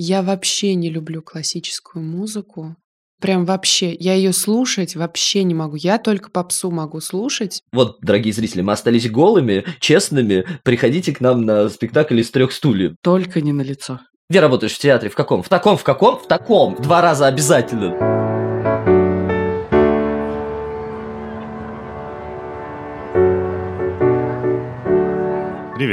Я 0.00 0.22
вообще 0.22 0.76
не 0.76 0.90
люблю 0.90 1.22
классическую 1.22 2.04
музыку. 2.04 2.76
Прям 3.20 3.44
вообще. 3.44 3.92
Я 3.94 4.14
ее 4.14 4.32
слушать 4.32 4.94
вообще 4.94 5.42
не 5.42 5.54
могу. 5.54 5.74
Я 5.74 5.98
только 5.98 6.30
попсу 6.30 6.70
могу 6.70 7.00
слушать. 7.00 7.62
Вот, 7.72 7.98
дорогие 8.00 8.32
зрители, 8.32 8.62
мы 8.62 8.74
остались 8.74 9.10
голыми, 9.10 9.64
честными. 9.80 10.46
Приходите 10.62 11.12
к 11.12 11.20
нам 11.20 11.44
на 11.44 11.68
спектакль 11.68 12.20
из 12.20 12.30
трех 12.30 12.52
стульев. 12.52 12.94
Только 13.02 13.40
не 13.40 13.52
на 13.52 13.62
лицо. 13.62 13.98
Где 14.30 14.38
работаешь 14.38 14.74
в 14.74 14.78
театре? 14.78 15.10
В 15.10 15.16
каком? 15.16 15.42
В 15.42 15.48
таком, 15.48 15.76
в 15.76 15.82
каком? 15.82 16.20
В 16.20 16.28
таком. 16.28 16.76
Два 16.76 17.02
раза 17.02 17.26
обязательно. 17.26 18.07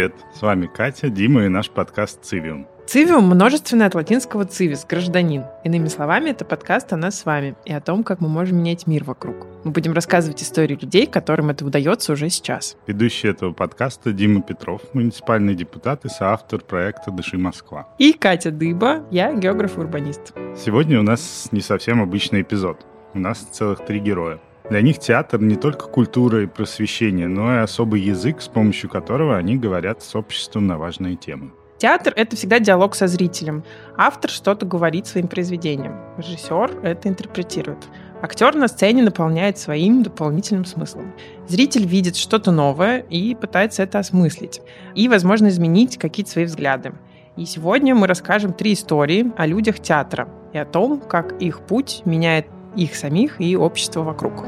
Привет, 0.05 0.23
с 0.35 0.41
вами 0.43 0.67
Катя, 0.67 1.09
Дима 1.09 1.45
и 1.45 1.47
наш 1.47 1.71
подкаст 1.71 2.23
«Цивиум». 2.23 2.67
Цивиум– 2.85 3.23
множественное 3.25 3.87
от 3.87 3.95
латинского 3.95 4.45
«цивис»– 4.45 4.85
гражданин. 4.87 5.45
Иными 5.63 5.87
словами, 5.87 6.29
это 6.29 6.45
подкаст 6.45 6.93
о 6.93 6.95
нас 6.95 7.17
с 7.17 7.25
вами 7.25 7.55
и 7.65 7.73
о 7.73 7.81
том, 7.81 8.03
как 8.03 8.21
мы 8.21 8.27
можем 8.27 8.59
менять 8.59 8.85
мир 8.85 9.03
вокруг. 9.03 9.47
Мы 9.63 9.71
будем 9.71 9.93
рассказывать 9.93 10.43
истории 10.43 10.75
людей, 10.75 11.07
которым 11.07 11.49
это 11.49 11.65
удается 11.65 12.13
уже 12.13 12.29
сейчас. 12.29 12.77
Ведущий 12.85 13.29
этого 13.29 13.51
подкаста 13.51 14.13
Дима 14.13 14.43
Петров, 14.43 14.81
муниципальный 14.93 15.55
депутат 15.55 16.05
и 16.05 16.09
соавтор 16.09 16.61
проекта 16.61 17.09
«Дыши 17.09 17.39
Москва». 17.39 17.87
И 17.97 18.13
Катя 18.13 18.51
Дыба, 18.51 19.07
я 19.09 19.33
географ-урбанист. 19.33 20.35
Сегодня 20.55 20.99
у 20.99 21.03
нас 21.03 21.47
не 21.51 21.61
совсем 21.61 21.99
обычный 21.99 22.43
эпизод. 22.43 22.85
У 23.15 23.17
нас 23.17 23.39
целых 23.39 23.83
три 23.83 23.99
героя. 23.99 24.39
Для 24.69 24.81
них 24.81 24.97
театр 24.97 25.39
не 25.41 25.55
только 25.55 25.87
культура 25.87 26.41
и 26.41 26.47
просвещение, 26.47 27.27
но 27.27 27.53
и 27.53 27.59
особый 27.59 28.01
язык, 28.01 28.41
с 28.41 28.47
помощью 28.47 28.89
которого 28.89 29.37
они 29.37 29.57
говорят 29.57 30.01
с 30.01 30.15
обществом 30.15 30.65
на 30.65 30.77
важные 30.77 31.15
темы. 31.15 31.51
Театр— 31.77 32.13
это 32.15 32.35
всегда 32.35 32.59
диалог 32.59 32.95
со 32.95 33.05
зрителем. 33.05 33.63
Автор 33.95 34.31
что-то 34.31 34.65
говорит 34.65 35.05
своим 35.05 35.27
произведением. 35.27 35.99
Режиссер 36.17 36.79
это 36.83 37.09
интерпретирует. 37.09 37.77
Актер 38.23 38.55
на 38.55 38.67
сцене 38.67 39.03
наполняет 39.03 39.59
своим 39.59 40.01
дополнительным 40.01 40.65
смыслом. 40.65 41.13
Зритель 41.47 41.85
видит 41.85 42.15
что-то 42.15 42.51
новое 42.51 42.99
и 43.09 43.35
пытается 43.35 43.83
это 43.83 43.99
осмыслить. 43.99 44.61
И, 44.95 45.07
возможно, 45.07 45.49
изменить 45.49 45.97
какие-то 45.97 46.31
свои 46.31 46.45
взгляды. 46.45 46.93
И 47.35 47.45
сегодня 47.45 47.93
мы 47.93 48.07
расскажем 48.07 48.53
три 48.53 48.73
истории 48.73 49.31
о 49.37 49.45
людях 49.45 49.79
театра 49.79 50.29
и 50.53 50.57
о 50.57 50.65
том, 50.65 51.01
как 51.01 51.39
их 51.41 51.59
путь 51.59 52.01
меняет 52.05 52.47
их 52.75 52.95
самих 52.95 53.39
и 53.41 53.55
общество 53.55 54.03
вокруг. 54.03 54.45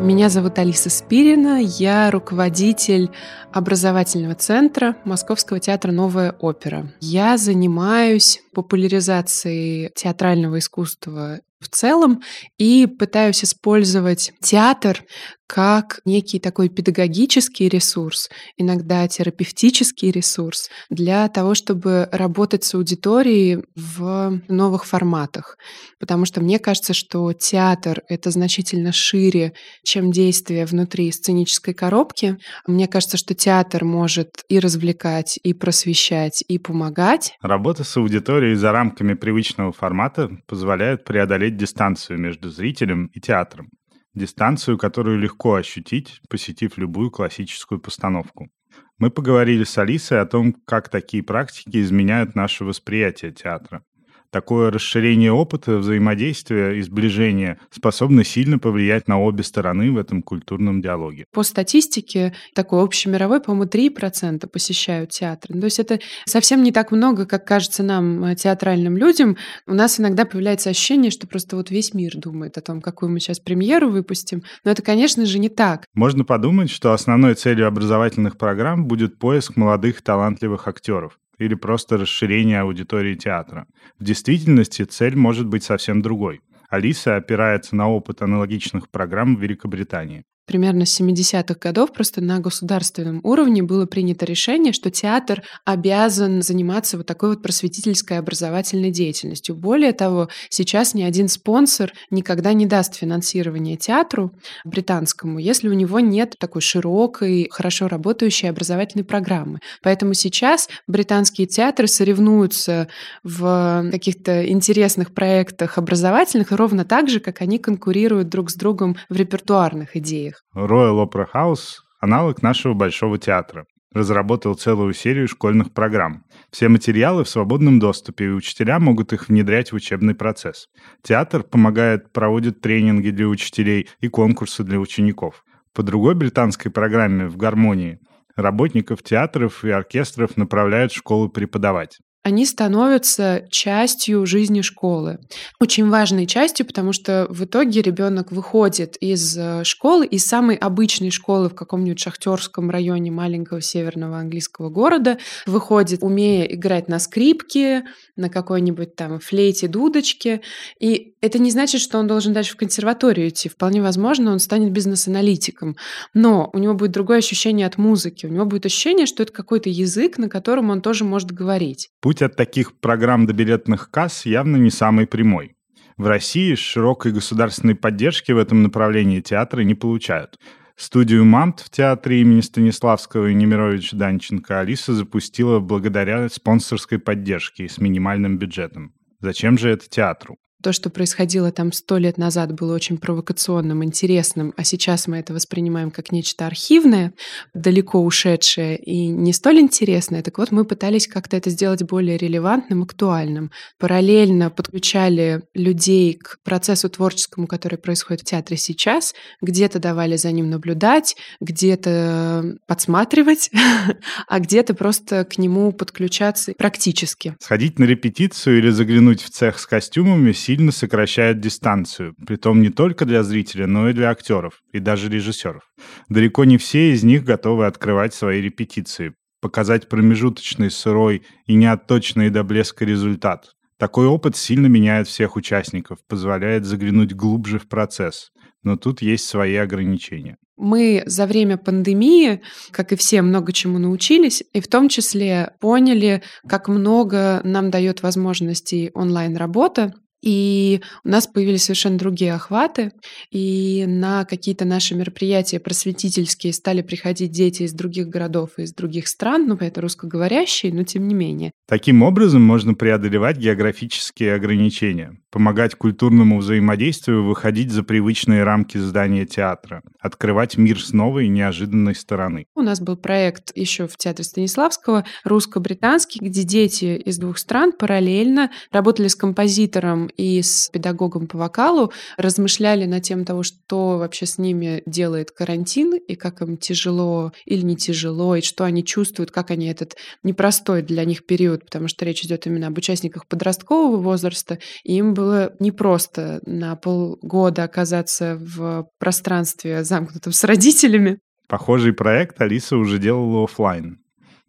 Меня 0.00 0.28
зовут 0.28 0.58
Алиса 0.58 0.90
Спирина, 0.90 1.58
я 1.58 2.10
руководитель 2.10 3.10
образовательного 3.52 4.34
центра 4.34 4.96
Московского 5.04 5.60
театра 5.60 5.92
«Новая 5.92 6.32
опера». 6.32 6.92
Я 7.00 7.36
занимаюсь 7.36 8.40
популяризацией 8.52 9.90
театрального 9.94 10.58
искусства 10.58 11.40
в 11.60 11.68
целом 11.68 12.22
и 12.58 12.86
пытаюсь 12.86 13.44
использовать 13.44 14.32
театр 14.40 15.04
как 15.52 16.00
некий 16.04 16.38
такой 16.38 16.68
педагогический 16.68 17.68
ресурс, 17.68 18.30
иногда 18.56 19.08
терапевтический 19.08 20.12
ресурс 20.12 20.70
для 20.90 21.26
того, 21.26 21.56
чтобы 21.56 22.08
работать 22.12 22.62
с 22.62 22.76
аудиторией 22.76 23.64
в 23.74 24.40
новых 24.46 24.84
форматах. 24.86 25.58
Потому 25.98 26.24
что 26.24 26.40
мне 26.40 26.60
кажется, 26.60 26.94
что 26.94 27.32
театр— 27.32 28.02
это 28.08 28.30
значительно 28.30 28.92
шире, 28.92 29.52
чем 29.82 30.12
действие 30.12 30.66
внутри 30.66 31.10
сценической 31.10 31.74
коробки. 31.74 32.38
Мне 32.68 32.86
кажется, 32.86 33.16
что 33.16 33.34
театр 33.34 33.84
может 33.84 34.44
и 34.48 34.60
развлекать, 34.60 35.36
и 35.42 35.52
просвещать, 35.52 36.44
и 36.46 36.58
помогать. 36.58 37.32
Работа 37.42 37.82
с 37.82 37.96
аудиторией 37.96 38.54
за 38.54 38.70
рамками 38.70 39.14
привычного 39.14 39.72
формата 39.72 40.30
позволяет 40.46 41.04
преодолеть 41.04 41.56
дистанцию 41.56 42.20
между 42.20 42.50
зрителем 42.50 43.06
и 43.06 43.20
театром 43.20 43.68
дистанцию, 44.14 44.78
которую 44.78 45.18
легко 45.18 45.54
ощутить, 45.54 46.20
посетив 46.28 46.78
любую 46.78 47.10
классическую 47.10 47.80
постановку. 47.80 48.50
Мы 48.98 49.10
поговорили 49.10 49.64
с 49.64 49.78
Алисой 49.78 50.20
о 50.20 50.26
том, 50.26 50.52
как 50.52 50.88
такие 50.88 51.22
практики 51.22 51.80
изменяют 51.80 52.34
наше 52.34 52.64
восприятие 52.64 53.32
театра 53.32 53.82
такое 54.30 54.70
расширение 54.70 55.32
опыта, 55.32 55.78
взаимодействия 55.78 56.72
и 56.78 56.82
сближения 56.82 57.58
способно 57.70 58.24
сильно 58.24 58.58
повлиять 58.58 59.08
на 59.08 59.20
обе 59.20 59.42
стороны 59.42 59.92
в 59.92 59.98
этом 59.98 60.22
культурном 60.22 60.80
диалоге. 60.80 61.26
По 61.32 61.42
статистике, 61.42 62.34
такой 62.54 62.82
общемировой, 62.82 63.40
по-моему, 63.40 63.64
3% 63.64 64.46
посещают 64.48 65.10
театр. 65.10 65.58
То 65.58 65.64
есть 65.64 65.78
это 65.78 66.00
совсем 66.24 66.62
не 66.62 66.72
так 66.72 66.92
много, 66.92 67.26
как 67.26 67.46
кажется 67.46 67.82
нам, 67.82 68.24
э, 68.24 68.36
театральным 68.36 68.96
людям. 68.96 69.36
У 69.66 69.74
нас 69.74 70.00
иногда 70.00 70.24
появляется 70.24 70.70
ощущение, 70.70 71.10
что 71.10 71.26
просто 71.26 71.56
вот 71.56 71.70
весь 71.70 71.94
мир 71.94 72.16
думает 72.16 72.56
о 72.58 72.60
том, 72.60 72.80
какую 72.80 73.10
мы 73.10 73.20
сейчас 73.20 73.40
премьеру 73.40 73.90
выпустим. 73.90 74.42
Но 74.64 74.70
это, 74.70 74.82
конечно 74.82 75.26
же, 75.26 75.38
не 75.38 75.48
так. 75.48 75.86
Можно 75.94 76.24
подумать, 76.24 76.70
что 76.70 76.92
основной 76.92 77.34
целью 77.34 77.66
образовательных 77.66 78.38
программ 78.38 78.86
будет 78.86 79.18
поиск 79.18 79.56
молодых 79.56 80.02
талантливых 80.02 80.68
актеров 80.68 81.18
или 81.40 81.54
просто 81.54 81.96
расширение 81.96 82.60
аудитории 82.60 83.14
театра. 83.14 83.66
В 83.98 84.04
действительности 84.04 84.82
цель 84.82 85.16
может 85.16 85.46
быть 85.46 85.64
совсем 85.64 86.02
другой. 86.02 86.40
Алиса 86.68 87.16
опирается 87.16 87.74
на 87.74 87.90
опыт 87.90 88.22
аналогичных 88.22 88.90
программ 88.90 89.34
в 89.34 89.40
Великобритании 89.40 90.24
примерно 90.50 90.84
с 90.84 91.00
70-х 91.00 91.54
годов 91.60 91.92
просто 91.92 92.20
на 92.20 92.40
государственном 92.40 93.20
уровне 93.22 93.62
было 93.62 93.86
принято 93.86 94.26
решение, 94.26 94.72
что 94.72 94.90
театр 94.90 95.44
обязан 95.64 96.42
заниматься 96.42 96.96
вот 96.96 97.06
такой 97.06 97.28
вот 97.28 97.40
просветительской 97.40 98.18
образовательной 98.18 98.90
деятельностью. 98.90 99.54
Более 99.54 99.92
того, 99.92 100.28
сейчас 100.48 100.92
ни 100.92 101.04
один 101.04 101.28
спонсор 101.28 101.92
никогда 102.10 102.52
не 102.52 102.66
даст 102.66 102.96
финансирование 102.96 103.76
театру 103.76 104.32
британскому, 104.64 105.38
если 105.38 105.68
у 105.68 105.72
него 105.72 106.00
нет 106.00 106.34
такой 106.40 106.62
широкой, 106.62 107.46
хорошо 107.52 107.86
работающей 107.86 108.48
образовательной 108.48 109.04
программы. 109.04 109.60
Поэтому 109.84 110.14
сейчас 110.14 110.68
британские 110.88 111.46
театры 111.46 111.86
соревнуются 111.86 112.88
в 113.22 113.88
каких-то 113.92 114.48
интересных 114.48 115.14
проектах 115.14 115.78
образовательных 115.78 116.50
ровно 116.50 116.84
так 116.84 117.08
же, 117.08 117.20
как 117.20 117.40
они 117.40 117.60
конкурируют 117.60 118.28
друг 118.28 118.50
с 118.50 118.56
другом 118.56 118.96
в 119.08 119.14
репертуарных 119.14 119.94
идеях. 119.94 120.39
Royal 120.54 121.06
Opera 121.06 121.26
House– 121.32 121.78
аналог 122.00 122.42
нашего 122.42 122.74
Большого 122.74 123.18
театра. 123.18 123.66
Разработал 123.92 124.54
целую 124.54 124.94
серию 124.94 125.28
школьных 125.28 125.72
программ. 125.72 126.24
Все 126.50 126.68
материалы 126.68 127.24
в 127.24 127.28
свободном 127.28 127.78
доступе, 127.78 128.26
и 128.26 128.30
учителя 128.30 128.78
могут 128.78 129.12
их 129.12 129.28
внедрять 129.28 129.72
в 129.72 129.76
учебный 129.76 130.14
процесс. 130.14 130.68
Театр 131.02 131.42
помогает, 131.42 132.12
проводит 132.12 132.60
тренинги 132.60 133.10
для 133.10 133.26
учителей 133.26 133.88
и 134.00 134.08
конкурсы 134.08 134.64
для 134.64 134.78
учеников. 134.78 135.44
По 135.74 135.82
другой 135.82 136.14
британской 136.14 136.70
программе 136.70 137.26
«В 137.26 137.36
гармонии» 137.36 137.98
работников 138.36 139.02
театров 139.02 139.64
и 139.64 139.70
оркестров 139.70 140.36
направляют 140.36 140.92
в 140.92 140.96
школы 140.96 141.28
преподавать 141.28 141.98
они 142.22 142.44
становятся 142.44 143.46
частью 143.50 144.26
жизни 144.26 144.60
школы. 144.60 145.18
Очень 145.58 145.88
важной 145.88 146.26
частью, 146.26 146.66
потому 146.66 146.92
что 146.92 147.26
в 147.30 147.44
итоге 147.44 147.80
ребенок 147.80 148.30
выходит 148.30 148.96
из 149.00 149.36
э, 149.38 149.64
школы, 149.64 150.06
из 150.06 150.26
самой 150.26 150.56
обычной 150.56 151.10
школы 151.10 151.48
в 151.48 151.54
каком-нибудь 151.54 151.98
шахтерском 151.98 152.68
районе 152.70 153.10
маленького 153.10 153.62
северного 153.62 154.18
английского 154.18 154.68
города, 154.68 155.18
выходит, 155.46 156.02
умея 156.02 156.44
играть 156.44 156.88
на 156.88 156.98
скрипке, 156.98 157.84
на 158.20 158.28
какой-нибудь 158.28 158.94
там 158.94 159.18
флейте, 159.18 159.66
дудочке. 159.66 160.42
И 160.78 161.14
это 161.20 161.38
не 161.38 161.50
значит, 161.50 161.80
что 161.80 161.98
он 161.98 162.06
должен 162.06 162.32
дальше 162.32 162.52
в 162.52 162.56
консерваторию 162.56 163.28
идти. 163.28 163.48
Вполне 163.48 163.82
возможно, 163.82 164.30
он 164.30 164.38
станет 164.38 164.70
бизнес-аналитиком. 164.70 165.76
Но 166.14 166.48
у 166.52 166.58
него 166.58 166.74
будет 166.74 166.92
другое 166.92 167.18
ощущение 167.18 167.66
от 167.66 167.78
музыки. 167.78 168.26
У 168.26 168.30
него 168.30 168.44
будет 168.44 168.66
ощущение, 168.66 169.06
что 169.06 169.22
это 169.22 169.32
какой-то 169.32 169.68
язык, 169.68 170.18
на 170.18 170.28
котором 170.28 170.70
он 170.70 170.82
тоже 170.82 171.04
может 171.04 171.32
говорить. 171.32 171.88
Путь 172.00 172.22
от 172.22 172.36
таких 172.36 172.78
программ 172.78 173.26
до 173.26 173.32
билетных 173.32 173.90
касс 173.90 174.26
явно 174.26 174.56
не 174.56 174.70
самый 174.70 175.06
прямой. 175.06 175.56
В 175.96 176.06
России 176.06 176.54
широкой 176.54 177.12
государственной 177.12 177.74
поддержки 177.74 178.32
в 178.32 178.38
этом 178.38 178.62
направлении 178.62 179.20
театры 179.20 179.64
не 179.64 179.74
получают. 179.74 180.38
Студию 180.80 181.26
«Мамт» 181.26 181.60
в 181.60 181.68
театре 181.68 182.22
имени 182.22 182.40
Станиславского 182.40 183.26
и 183.26 183.34
Немировича 183.34 183.98
Данченко 183.98 184.60
Алиса 184.60 184.94
запустила 184.94 185.60
благодаря 185.60 186.26
спонсорской 186.30 186.98
поддержке 186.98 187.68
с 187.68 187.76
минимальным 187.76 188.38
бюджетом. 188.38 188.94
Зачем 189.20 189.58
же 189.58 189.68
это 189.68 189.90
театру? 189.90 190.38
То, 190.62 190.72
что 190.72 190.90
происходило 190.90 191.50
там 191.52 191.72
сто 191.72 191.98
лет 191.98 192.18
назад, 192.18 192.52
было 192.52 192.74
очень 192.74 192.98
провокационным, 192.98 193.84
интересным, 193.84 194.52
а 194.56 194.64
сейчас 194.64 195.06
мы 195.06 195.18
это 195.18 195.32
воспринимаем 195.32 195.90
как 195.90 196.12
нечто 196.12 196.46
архивное, 196.46 197.12
далеко 197.54 198.02
ушедшее 198.02 198.78
и 198.78 199.06
не 199.08 199.32
столь 199.32 199.60
интересное. 199.60 200.22
Так 200.22 200.38
вот, 200.38 200.50
мы 200.50 200.64
пытались 200.64 201.06
как-то 201.06 201.36
это 201.36 201.50
сделать 201.50 201.82
более 201.82 202.16
релевантным, 202.16 202.82
актуальным. 202.82 203.50
Параллельно 203.78 204.50
подключали 204.50 205.42
людей 205.54 206.14
к 206.14 206.38
процессу 206.44 206.88
творческому, 206.88 207.46
который 207.46 207.78
происходит 207.78 208.22
в 208.22 208.24
театре 208.24 208.56
сейчас, 208.56 209.14
где-то 209.40 209.78
давали 209.78 210.16
за 210.16 210.30
ним 210.32 210.50
наблюдать, 210.50 211.16
где-то 211.40 212.56
подсматривать, 212.66 213.50
а 214.28 214.40
где-то 214.40 214.74
просто 214.74 215.24
к 215.24 215.38
нему 215.38 215.72
подключаться 215.72 216.52
практически. 216.56 217.36
Сходить 217.40 217.78
на 217.78 217.84
репетицию 217.84 218.58
или 218.58 218.70
заглянуть 218.70 219.22
в 219.22 219.30
цех 219.30 219.58
с 219.58 219.66
костюмами 219.66 220.32
сильно 220.50 220.72
сокращает 220.72 221.38
дистанцию, 221.38 222.16
притом 222.26 222.60
не 222.60 222.70
только 222.70 223.04
для 223.04 223.22
зрителя, 223.22 223.68
но 223.68 223.88
и 223.88 223.92
для 223.92 224.10
актеров 224.10 224.62
и 224.72 224.80
даже 224.80 225.08
режиссеров. 225.08 225.62
Далеко 226.08 226.44
не 226.44 226.58
все 226.58 226.90
из 226.90 227.04
них 227.04 227.22
готовы 227.22 227.66
открывать 227.66 228.14
свои 228.14 228.40
репетиции, 228.40 229.14
показать 229.40 229.88
промежуточный, 229.88 230.72
сырой 230.72 231.22
и 231.46 231.54
неотточенный 231.54 232.30
до 232.30 232.42
блеска 232.42 232.84
результат. 232.84 233.52
Такой 233.78 234.08
опыт 234.08 234.36
сильно 234.36 234.66
меняет 234.66 235.06
всех 235.06 235.36
участников, 235.36 235.98
позволяет 236.08 236.64
заглянуть 236.64 237.14
глубже 237.14 237.60
в 237.60 237.68
процесс. 237.68 238.32
Но 238.64 238.76
тут 238.76 239.02
есть 239.02 239.26
свои 239.26 239.54
ограничения. 239.54 240.36
Мы 240.56 241.04
за 241.06 241.26
время 241.26 241.58
пандемии, 241.58 242.42
как 242.72 242.90
и 242.92 242.96
все, 242.96 243.22
много 243.22 243.52
чему 243.52 243.78
научились, 243.78 244.42
и 244.52 244.60
в 244.60 244.66
том 244.66 244.88
числе 244.88 245.52
поняли, 245.60 246.22
как 246.48 246.66
много 246.66 247.40
нам 247.44 247.70
дает 247.70 248.02
возможностей 248.02 248.90
онлайн-работа, 248.94 249.94
и 250.22 250.80
у 251.04 251.08
нас 251.08 251.26
появились 251.26 251.64
совершенно 251.64 251.98
другие 251.98 252.34
охваты, 252.34 252.92
и 253.30 253.84
на 253.86 254.24
какие-то 254.24 254.64
наши 254.64 254.94
мероприятия 254.94 255.60
просветительские 255.60 256.52
стали 256.52 256.82
приходить 256.82 257.30
дети 257.30 257.62
из 257.62 257.72
других 257.72 258.08
городов 258.08 258.50
и 258.56 258.62
из 258.62 258.72
других 258.74 259.08
стран, 259.08 259.46
ну, 259.46 259.56
это 259.60 259.80
русскоговорящие, 259.80 260.72
но 260.72 260.84
тем 260.84 261.08
не 261.08 261.14
менее. 261.14 261.52
Таким 261.68 262.02
образом 262.02 262.42
можно 262.42 262.74
преодолевать 262.74 263.36
географические 263.38 264.34
ограничения, 264.34 265.18
помогать 265.30 265.74
культурному 265.74 266.38
взаимодействию 266.38 267.24
выходить 267.24 267.70
за 267.70 267.82
привычные 267.82 268.44
рамки 268.44 268.78
здания 268.78 269.26
театра, 269.26 269.82
открывать 270.00 270.56
мир 270.58 270.80
с 270.80 270.92
новой 270.92 271.26
и 271.26 271.28
неожиданной 271.28 271.94
стороны. 271.94 272.46
У 272.54 272.62
нас 272.62 272.80
был 272.80 272.96
проект 272.96 273.56
еще 273.56 273.86
в 273.86 273.96
Театре 273.96 274.24
Станиславского 274.24 275.04
русско-британский, 275.24 276.18
где 276.20 276.42
дети 276.42 276.96
из 276.96 277.18
двух 277.18 277.38
стран 277.38 277.72
параллельно 277.72 278.50
работали 278.72 279.08
с 279.08 279.14
композитором 279.14 280.09
и 280.16 280.42
с 280.42 280.68
педагогом 280.72 281.26
по 281.26 281.38
вокалу 281.38 281.92
размышляли 282.16 282.86
на 282.86 283.00
тему 283.00 283.24
того, 283.24 283.42
что 283.42 283.98
вообще 283.98 284.26
с 284.26 284.38
ними 284.38 284.82
делает 284.86 285.30
карантин, 285.30 285.94
и 285.94 286.14
как 286.14 286.42
им 286.42 286.56
тяжело 286.56 287.32
или 287.44 287.62
не 287.62 287.76
тяжело, 287.76 288.36
и 288.36 288.42
что 288.42 288.64
они 288.64 288.84
чувствуют, 288.84 289.30
как 289.30 289.50
они 289.50 289.66
этот 289.66 289.96
непростой 290.22 290.82
для 290.82 291.04
них 291.04 291.26
период, 291.26 291.64
потому 291.64 291.88
что 291.88 292.04
речь 292.04 292.24
идет 292.24 292.46
именно 292.46 292.68
об 292.68 292.78
участниках 292.78 293.26
подросткового 293.26 293.96
возраста, 293.96 294.58
и 294.84 294.96
им 294.96 295.14
было 295.14 295.54
непросто 295.58 296.40
на 296.44 296.76
полгода 296.76 297.64
оказаться 297.64 298.36
в 298.40 298.88
пространстве 298.98 299.84
замкнутом 299.84 300.32
с 300.32 300.44
родителями. 300.44 301.18
Похожий 301.48 301.92
проект 301.92 302.40
Алиса 302.40 302.76
уже 302.76 302.98
делала 302.98 303.44
офлайн. 303.44 303.98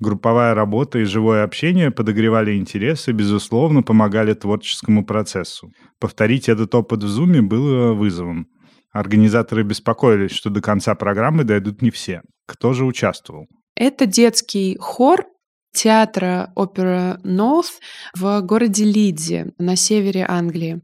Групповая 0.02 0.56
работа 0.56 0.98
и 0.98 1.04
живое 1.04 1.44
общение 1.44 1.92
подогревали 1.92 2.58
интерес 2.58 3.08
и, 3.08 3.12
безусловно, 3.12 3.84
помогали 3.84 4.34
творческому 4.34 5.06
процессу. 5.06 5.72
Повторить 6.00 6.50
этот 6.50 6.74
опыт 6.74 7.04
в 7.04 7.08
Зуме 7.08 7.44
было 7.44 7.94
вызовом. 7.94 8.48
Организаторы 8.92 9.62
беспокоились, 9.62 10.32
что 10.32 10.50
до 10.50 10.60
конца 10.60 10.96
программы 10.96 11.44
дойдут 11.44 11.84
не 11.84 11.92
все. 11.92 12.22
Кто 12.48 12.74
же 12.74 12.86
участвовал? 12.86 13.46
Это 13.76 14.08
детский 14.08 14.76
хор 14.80 15.26
театра 15.74 16.52
опера 16.56 17.20
North 17.24 17.80
в 18.14 18.42
городе 18.42 18.84
Лидзе 18.84 19.54
на 19.58 19.76
севере 19.76 20.26
Англии. 20.28 20.82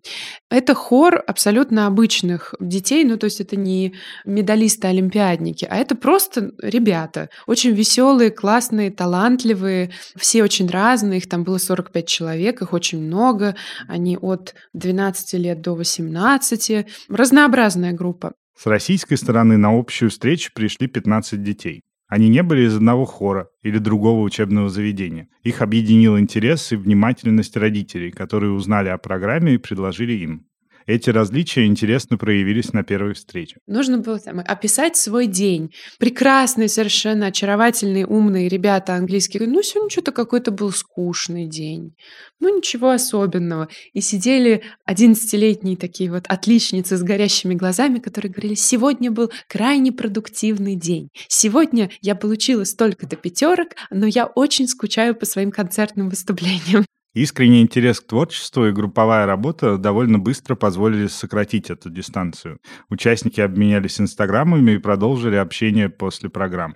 Это 0.50 0.74
хор 0.74 1.24
абсолютно 1.28 1.88
обычных 1.88 2.56
детей, 2.60 3.04
ну 3.04 3.18
то 3.18 3.26
есть 3.26 3.42
это 3.42 3.56
не 3.56 3.96
медалисты-олимпиадники, 4.26 5.68
а 5.70 5.76
это 5.78 5.96
просто 5.96 6.52
ребята, 6.62 7.30
очень 7.48 7.72
веселые, 7.72 8.32
классные, 8.32 8.92
талантливые, 8.92 9.92
все 10.16 10.44
очень 10.44 10.70
разные, 10.70 11.20
их 11.20 11.30
там 11.30 11.44
было 11.44 11.58
45 11.58 12.08
человек, 12.08 12.62
их 12.62 12.74
очень 12.74 13.00
много, 13.00 13.56
они 13.88 14.18
от 14.18 14.56
12 14.74 15.34
лет 15.34 15.62
до 15.62 15.76
18, 15.76 16.86
разнообразная 17.10 17.94
группа. 17.94 18.34
С 18.58 18.66
российской 18.66 19.16
стороны 19.16 19.58
на 19.58 19.78
общую 19.78 20.10
встречу 20.10 20.52
пришли 20.54 20.88
15 20.88 21.44
детей. 21.44 21.84
Они 22.08 22.30
не 22.30 22.42
были 22.42 22.62
из 22.66 22.76
одного 22.76 23.06
хора 23.06 23.50
или 23.64 23.80
другого 23.80 24.22
учебного 24.22 24.70
заведения. 24.70 25.28
Их 25.44 25.62
объединил 25.62 26.18
интерес 26.18 26.72
и 26.72 26.78
внимательность 26.78 27.58
родителей, 27.58 28.12
которые 28.12 28.54
узнали 28.54 28.88
о 28.88 28.98
программе 28.98 29.56
и 29.56 29.58
предложили 29.58 30.14
им. 30.14 30.48
Эти 30.88 31.10
различия 31.10 31.66
интересно 31.66 32.18
проявились 32.18 32.72
на 32.72 32.82
первой 32.82 33.14
встрече. 33.14 33.58
Нужно 33.68 33.98
было 33.98 34.20
там, 34.20 34.40
описать 34.40 34.96
свой 34.96 35.28
день. 35.28 35.74
Прекрасные, 36.00 36.70
совершенно 36.70 37.28
очаровательные, 37.28 38.08
умные 38.08 38.48
ребята 38.48 38.96
английские. 38.96 39.48
Ну, 39.48 39.62
сегодня 39.62 39.90
что-то 39.90 40.14
какой-то 40.14 40.52
был 40.52 40.72
скучный 40.72 41.46
день. 41.46 41.94
Ну, 42.40 42.56
ничего 42.56 42.92
особенного. 42.92 43.68
И 43.92 44.00
сидели 44.00 44.64
11-летние 44.90 45.76
такие 45.76 46.10
вот 46.10 46.24
отличницы 46.28 46.96
с 46.96 47.04
горящими 47.04 47.54
глазами, 47.54 48.00
которые 48.00 48.32
говорили, 48.32 48.54
сегодня 48.56 49.12
был 49.12 49.30
крайне 49.50 49.92
продуктивный 49.92 50.76
день. 50.76 51.10
Сегодня 51.28 51.90
я 52.02 52.16
получила 52.16 52.64
столько-то 52.64 53.18
пятерок, 53.18 53.74
но 53.92 54.06
я 54.06 54.26
очень 54.26 54.70
скучаю 54.70 55.16
по 55.16 55.26
своим 55.26 55.52
концертным 55.52 56.10
выступлениям. 56.10 56.86
Искренний 57.18 57.64
интерес 57.64 58.00
к 58.00 58.06
творчеству 58.06 58.68
и 58.68 58.72
групповая 58.72 59.26
работа 59.26 59.80
довольно 59.80 60.20
быстро 60.20 60.54
позволили 60.54 61.08
сократить 61.08 61.72
эту 61.72 61.90
дистанцию. 61.90 62.60
Участники 62.90 63.42
обменялись 63.42 64.00
инстаграмами 64.00 64.74
и 64.74 64.78
продолжили 64.78 65.36
общение 65.36 65.90
после 65.90 66.30
программ. 66.30 66.76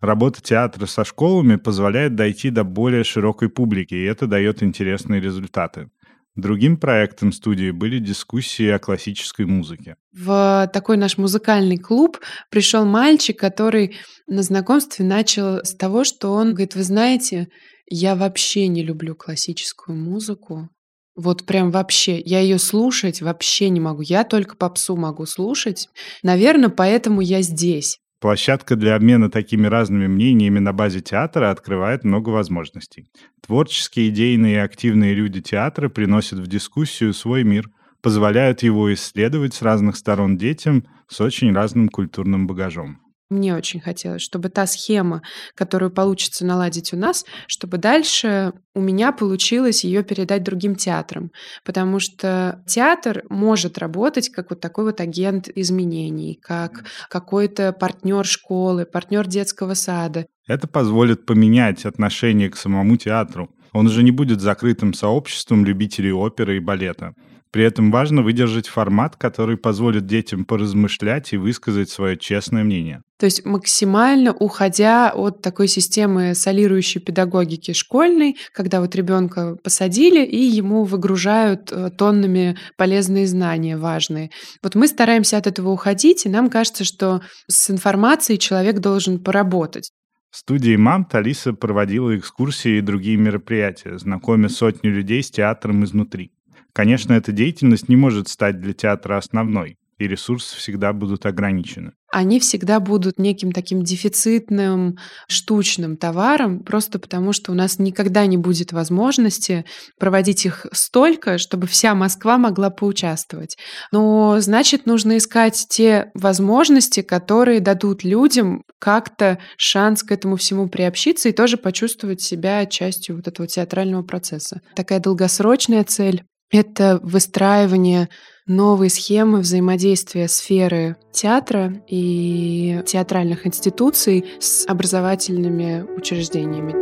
Работа 0.00 0.40
театра 0.40 0.86
со 0.86 1.04
школами 1.04 1.56
позволяет 1.56 2.14
дойти 2.14 2.48
до 2.48 2.64
более 2.64 3.04
широкой 3.04 3.50
публики, 3.50 3.92
и 3.92 4.04
это 4.04 4.26
дает 4.26 4.62
интересные 4.62 5.20
результаты. 5.20 5.90
Другим 6.36 6.78
проектом 6.78 7.30
студии 7.30 7.70
были 7.70 7.98
дискуссии 7.98 8.68
о 8.68 8.78
классической 8.78 9.44
музыке. 9.44 9.96
В 10.16 10.70
такой 10.72 10.96
наш 10.96 11.18
музыкальный 11.18 11.76
клуб 11.76 12.18
пришел 12.50 12.86
мальчик, 12.86 13.38
который 13.38 13.96
на 14.26 14.42
знакомстве 14.42 15.04
начал 15.04 15.62
с 15.62 15.74
того, 15.74 16.04
что 16.04 16.32
он 16.32 16.54
говорит, 16.54 16.74
вы 16.74 16.82
знаете, 16.82 17.48
я 17.94 18.16
вообще 18.16 18.68
не 18.68 18.82
люблю 18.82 19.14
классическую 19.14 19.96
музыку. 19.96 20.70
Вот 21.14 21.44
прям 21.44 21.70
вообще. 21.70 22.18
Я 22.20 22.40
ее 22.40 22.58
слушать 22.58 23.20
вообще 23.20 23.68
не 23.68 23.80
могу. 23.80 24.00
Я 24.00 24.24
только 24.24 24.56
попсу 24.56 24.96
могу 24.96 25.26
слушать. 25.26 25.90
Наверное, 26.22 26.70
поэтому 26.70 27.20
я 27.20 27.42
здесь. 27.42 27.98
Площадка 28.18 28.76
для 28.76 28.94
обмена 28.94 29.30
такими 29.30 29.66
разными 29.66 30.06
мнениями 30.06 30.58
на 30.58 30.72
базе 30.72 31.00
театра 31.00 31.50
открывает 31.50 32.02
много 32.02 32.30
возможностей. 32.30 33.08
Творческие, 33.44 34.08
идейные 34.08 34.54
и 34.54 34.58
активные 34.58 35.12
люди 35.12 35.42
театра 35.42 35.90
приносят 35.90 36.38
в 36.38 36.46
дискуссию 36.46 37.12
свой 37.12 37.44
мир, 37.44 37.68
позволяют 38.00 38.62
его 38.62 38.92
исследовать 38.94 39.52
с 39.52 39.60
разных 39.60 39.96
сторон 39.96 40.38
детям 40.38 40.86
с 41.08 41.20
очень 41.20 41.52
разным 41.52 41.90
культурным 41.90 42.46
багажом. 42.46 43.01
Мне 43.32 43.56
очень 43.56 43.80
хотелось, 43.80 44.20
чтобы 44.20 44.50
та 44.50 44.66
схема, 44.66 45.22
которую 45.54 45.90
получится 45.90 46.44
наладить 46.44 46.92
у 46.92 46.98
нас, 46.98 47.24
чтобы 47.46 47.78
дальше 47.78 48.52
у 48.74 48.80
меня 48.80 49.10
получилось 49.10 49.84
ее 49.84 50.02
передать 50.02 50.42
другим 50.42 50.74
театрам. 50.74 51.30
Потому 51.64 51.98
что 51.98 52.62
театр 52.66 53.22
может 53.30 53.78
работать 53.78 54.28
как 54.28 54.50
вот 54.50 54.60
такой 54.60 54.84
вот 54.84 55.00
агент 55.00 55.48
изменений, 55.48 56.38
как 56.42 56.84
какой-то 57.08 57.72
партнер 57.72 58.26
школы, 58.26 58.84
партнер 58.84 59.26
детского 59.26 59.72
сада. 59.72 60.26
Это 60.46 60.68
позволит 60.68 61.24
поменять 61.24 61.86
отношение 61.86 62.50
к 62.50 62.56
самому 62.56 62.98
театру. 62.98 63.48
Он 63.72 63.86
уже 63.86 64.02
не 64.02 64.10
будет 64.10 64.42
закрытым 64.42 64.92
сообществом 64.92 65.64
любителей 65.64 66.12
оперы 66.12 66.58
и 66.58 66.60
балета. 66.60 67.14
При 67.52 67.64
этом 67.64 67.90
важно 67.90 68.22
выдержать 68.22 68.66
формат, 68.66 69.16
который 69.16 69.58
позволит 69.58 70.06
детям 70.06 70.46
поразмышлять 70.46 71.34
и 71.34 71.36
высказать 71.36 71.90
свое 71.90 72.16
честное 72.16 72.64
мнение. 72.64 73.02
То 73.18 73.26
есть 73.26 73.44
максимально 73.44 74.32
уходя 74.32 75.12
от 75.12 75.42
такой 75.42 75.68
системы 75.68 76.34
солирующей 76.34 76.98
педагогики 77.00 77.72
школьной, 77.72 78.36
когда 78.54 78.80
вот 78.80 78.96
ребенка 78.96 79.56
посадили 79.62 80.24
и 80.24 80.38
ему 80.38 80.84
выгружают 80.84 81.70
э, 81.70 81.90
тоннами 81.90 82.56
полезные 82.78 83.26
знания 83.26 83.76
важные. 83.76 84.30
Вот 84.62 84.74
мы 84.74 84.88
стараемся 84.88 85.36
от 85.36 85.46
этого 85.46 85.68
уходить, 85.68 86.24
и 86.24 86.30
нам 86.30 86.48
кажется, 86.48 86.84
что 86.84 87.20
с 87.48 87.70
информацией 87.70 88.38
человек 88.38 88.78
должен 88.78 89.22
поработать. 89.22 89.92
В 90.30 90.38
студии 90.38 90.76
«Мам» 90.76 91.04
Талиса 91.04 91.52
проводила 91.52 92.16
экскурсии 92.16 92.78
и 92.78 92.80
другие 92.80 93.18
мероприятия, 93.18 93.98
знакомя 93.98 94.48
сотни 94.48 94.88
людей 94.88 95.22
с 95.22 95.30
театром 95.30 95.84
изнутри. 95.84 96.32
Конечно, 96.72 97.12
эта 97.12 97.32
деятельность 97.32 97.88
не 97.88 97.96
может 97.96 98.28
стать 98.28 98.60
для 98.60 98.72
театра 98.72 99.18
основной, 99.18 99.76
и 99.98 100.08
ресурсы 100.08 100.56
всегда 100.56 100.92
будут 100.92 101.26
ограничены 101.26 101.92
они 102.12 102.38
всегда 102.40 102.78
будут 102.78 103.18
неким 103.18 103.52
таким 103.52 103.82
дефицитным, 103.82 104.98
штучным 105.28 105.96
товаром, 105.96 106.62
просто 106.62 106.98
потому 106.98 107.32
что 107.32 107.52
у 107.52 107.54
нас 107.54 107.78
никогда 107.78 108.26
не 108.26 108.36
будет 108.36 108.72
возможности 108.72 109.64
проводить 109.98 110.44
их 110.44 110.66
столько, 110.72 111.38
чтобы 111.38 111.66
вся 111.66 111.94
Москва 111.94 112.36
могла 112.36 112.68
поучаствовать. 112.68 113.56
Но 113.92 114.36
значит, 114.40 114.84
нужно 114.84 115.16
искать 115.16 115.66
те 115.70 116.10
возможности, 116.14 117.00
которые 117.00 117.60
дадут 117.60 118.04
людям 118.04 118.62
как-то 118.78 119.38
шанс 119.56 120.02
к 120.02 120.12
этому 120.12 120.36
всему 120.36 120.68
приобщиться 120.68 121.30
и 121.30 121.32
тоже 121.32 121.56
почувствовать 121.56 122.20
себя 122.20 122.66
частью 122.66 123.16
вот 123.16 123.26
этого 123.26 123.48
театрального 123.48 124.02
процесса. 124.02 124.60
Такая 124.76 125.00
долгосрочная 125.00 125.84
цель— 125.84 126.24
это 126.52 127.00
выстраивание 127.02 128.08
новые 128.46 128.90
схемы 128.90 129.40
взаимодействия 129.40 130.28
сферы 130.28 130.96
театра 131.10 131.82
и 131.88 132.82
театральных 132.86 133.46
институций 133.46 134.24
с 134.38 134.66
образовательными 134.68 135.84
учреждениями. 135.96 136.72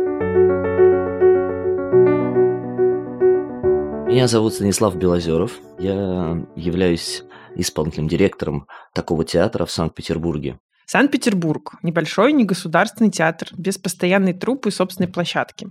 Меня 4.07 4.27
зовут 4.27 4.55
Станислав 4.55 4.95
Белозеров. 4.97 5.59
Я 5.79 6.45
являюсь 6.57 7.23
исполнительным 7.55 8.09
директором 8.09 8.67
такого 8.93 9.23
театра 9.23 9.65
в 9.65 9.71
Санкт-Петербурге. 9.71 10.59
Санкт-Петербург– 10.91 11.75
небольшой 11.83 12.33
негосударственный 12.33 13.09
театр 13.09 13.47
без 13.57 13.77
постоянной 13.77 14.33
труппы 14.33 14.67
и 14.67 14.71
собственной 14.73 15.07
площадки. 15.07 15.67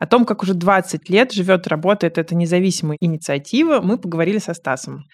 О 0.00 0.06
том, 0.08 0.24
как 0.24 0.42
уже 0.42 0.54
20 0.54 1.08
лет 1.10 1.30
живет 1.30 1.68
и 1.68 1.70
работает 1.70 2.18
эта 2.18 2.34
независимая 2.34 2.96
инициатива, 2.98 3.80
мы 3.80 3.98
поговорили 3.98 4.38
со 4.38 4.52
Стасом. 4.52 5.04